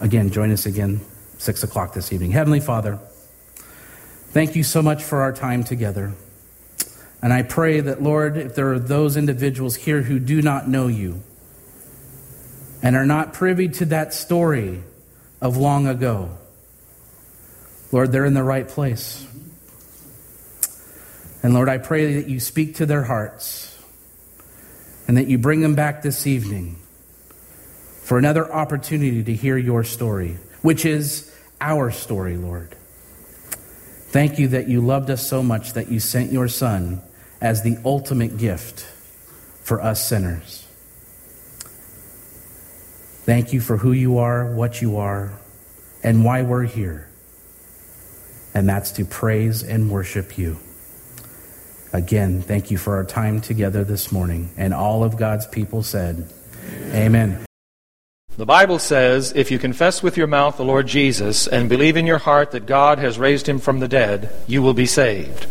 Again, 0.00 0.30
join 0.30 0.50
us 0.52 0.64
again, 0.64 1.02
6 1.36 1.64
o'clock 1.64 1.92
this 1.92 2.14
evening. 2.14 2.30
Heavenly 2.30 2.60
Father, 2.60 2.98
thank 4.30 4.56
you 4.56 4.62
so 4.62 4.80
much 4.80 5.04
for 5.04 5.20
our 5.20 5.34
time 5.34 5.64
together. 5.64 6.14
And 7.20 7.32
I 7.32 7.42
pray 7.42 7.80
that, 7.80 8.02
Lord, 8.02 8.36
if 8.36 8.54
there 8.54 8.72
are 8.72 8.78
those 8.78 9.16
individuals 9.16 9.74
here 9.74 10.02
who 10.02 10.18
do 10.18 10.40
not 10.40 10.68
know 10.68 10.86
you 10.86 11.22
and 12.82 12.94
are 12.94 13.06
not 13.06 13.32
privy 13.32 13.68
to 13.68 13.86
that 13.86 14.14
story 14.14 14.82
of 15.40 15.56
long 15.56 15.88
ago, 15.88 16.30
Lord, 17.90 18.12
they're 18.12 18.24
in 18.24 18.34
the 18.34 18.44
right 18.44 18.68
place. 18.68 19.26
And 21.42 21.54
Lord, 21.54 21.68
I 21.68 21.78
pray 21.78 22.14
that 22.14 22.28
you 22.28 22.38
speak 22.38 22.76
to 22.76 22.86
their 22.86 23.04
hearts 23.04 23.76
and 25.08 25.16
that 25.16 25.26
you 25.26 25.38
bring 25.38 25.60
them 25.60 25.74
back 25.74 26.02
this 26.02 26.26
evening 26.26 26.76
for 28.02 28.18
another 28.18 28.52
opportunity 28.52 29.24
to 29.24 29.34
hear 29.34 29.56
your 29.56 29.82
story, 29.82 30.38
which 30.62 30.84
is 30.84 31.34
our 31.60 31.90
story, 31.90 32.36
Lord. 32.36 32.76
Thank 34.10 34.38
you 34.38 34.48
that 34.48 34.68
you 34.68 34.80
loved 34.80 35.10
us 35.10 35.26
so 35.26 35.42
much 35.42 35.72
that 35.72 35.90
you 35.90 36.00
sent 36.00 36.32
your 36.32 36.48
Son 36.48 37.02
as 37.40 37.62
the 37.62 37.78
ultimate 37.84 38.38
gift 38.38 38.86
for 39.62 39.82
us 39.82 40.06
sinners. 40.06 40.66
Thank 43.24 43.52
you 43.52 43.60
for 43.60 43.76
who 43.76 43.92
you 43.92 44.18
are, 44.18 44.54
what 44.54 44.80
you 44.80 44.96
are, 44.96 45.32
and 46.02 46.24
why 46.24 46.42
we're 46.42 46.64
here. 46.64 47.08
And 48.54 48.68
that's 48.68 48.92
to 48.92 49.04
praise 49.04 49.62
and 49.62 49.90
worship 49.90 50.38
you. 50.38 50.58
Again, 51.92 52.42
thank 52.42 52.70
you 52.70 52.78
for 52.78 52.96
our 52.96 53.04
time 53.04 53.40
together 53.40 53.84
this 53.84 54.10
morning. 54.10 54.50
And 54.56 54.72
all 54.72 55.04
of 55.04 55.16
God's 55.16 55.46
people 55.46 55.82
said, 55.82 56.30
Amen. 56.92 57.44
The 58.38 58.46
Bible 58.46 58.78
says, 58.78 59.32
if 59.34 59.50
you 59.50 59.58
confess 59.58 60.00
with 60.00 60.16
your 60.16 60.28
mouth 60.28 60.56
the 60.56 60.64
Lord 60.64 60.86
Jesus 60.86 61.48
and 61.48 61.68
believe 61.68 61.96
in 61.96 62.06
your 62.06 62.18
heart 62.18 62.52
that 62.52 62.66
God 62.66 63.00
has 63.00 63.18
raised 63.18 63.48
him 63.48 63.58
from 63.58 63.80
the 63.80 63.88
dead, 63.88 64.30
you 64.46 64.62
will 64.62 64.74
be 64.74 64.86
saved. 64.86 65.46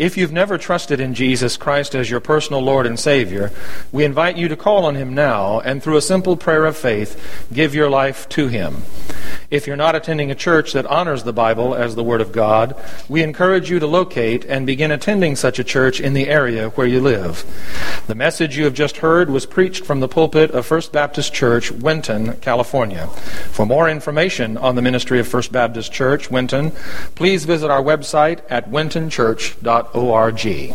If 0.00 0.16
you've 0.16 0.32
never 0.32 0.56
trusted 0.56 0.98
in 0.98 1.12
Jesus 1.12 1.58
Christ 1.58 1.94
as 1.94 2.08
your 2.08 2.20
personal 2.20 2.62
Lord 2.62 2.86
and 2.86 2.98
Savior, 2.98 3.52
we 3.92 4.02
invite 4.02 4.38
you 4.38 4.48
to 4.48 4.56
call 4.56 4.86
on 4.86 4.94
Him 4.94 5.12
now 5.12 5.60
and 5.60 5.82
through 5.82 5.98
a 5.98 6.00
simple 6.00 6.38
prayer 6.38 6.64
of 6.64 6.74
faith, 6.74 7.46
give 7.52 7.74
your 7.74 7.90
life 7.90 8.26
to 8.30 8.48
Him. 8.48 8.76
If 9.50 9.66
you're 9.66 9.76
not 9.76 9.94
attending 9.94 10.30
a 10.30 10.34
church 10.34 10.72
that 10.72 10.86
honors 10.86 11.24
the 11.24 11.34
Bible 11.34 11.74
as 11.74 11.96
the 11.96 12.02
Word 12.02 12.22
of 12.22 12.32
God, 12.32 12.82
we 13.10 13.22
encourage 13.22 13.68
you 13.68 13.78
to 13.78 13.86
locate 13.86 14.46
and 14.46 14.64
begin 14.64 14.90
attending 14.90 15.36
such 15.36 15.58
a 15.58 15.64
church 15.64 16.00
in 16.00 16.14
the 16.14 16.28
area 16.28 16.70
where 16.70 16.86
you 16.86 17.00
live. 17.00 17.44
The 18.06 18.14
message 18.14 18.56
you 18.56 18.64
have 18.64 18.72
just 18.72 18.98
heard 18.98 19.28
was 19.28 19.44
preached 19.44 19.84
from 19.84 20.00
the 20.00 20.08
pulpit 20.08 20.50
of 20.52 20.64
First 20.64 20.92
Baptist 20.92 21.34
Church, 21.34 21.70
Winton, 21.70 22.36
California. 22.36 23.08
For 23.52 23.66
more 23.66 23.90
information 23.90 24.56
on 24.56 24.76
the 24.76 24.82
ministry 24.82 25.20
of 25.20 25.28
First 25.28 25.52
Baptist 25.52 25.92
Church, 25.92 26.30
Winton, 26.30 26.70
please 27.16 27.44
visit 27.44 27.70
our 27.70 27.82
website 27.82 28.40
at 28.48 28.70
wintonchurch.org 28.70 29.89
org. 29.94 30.74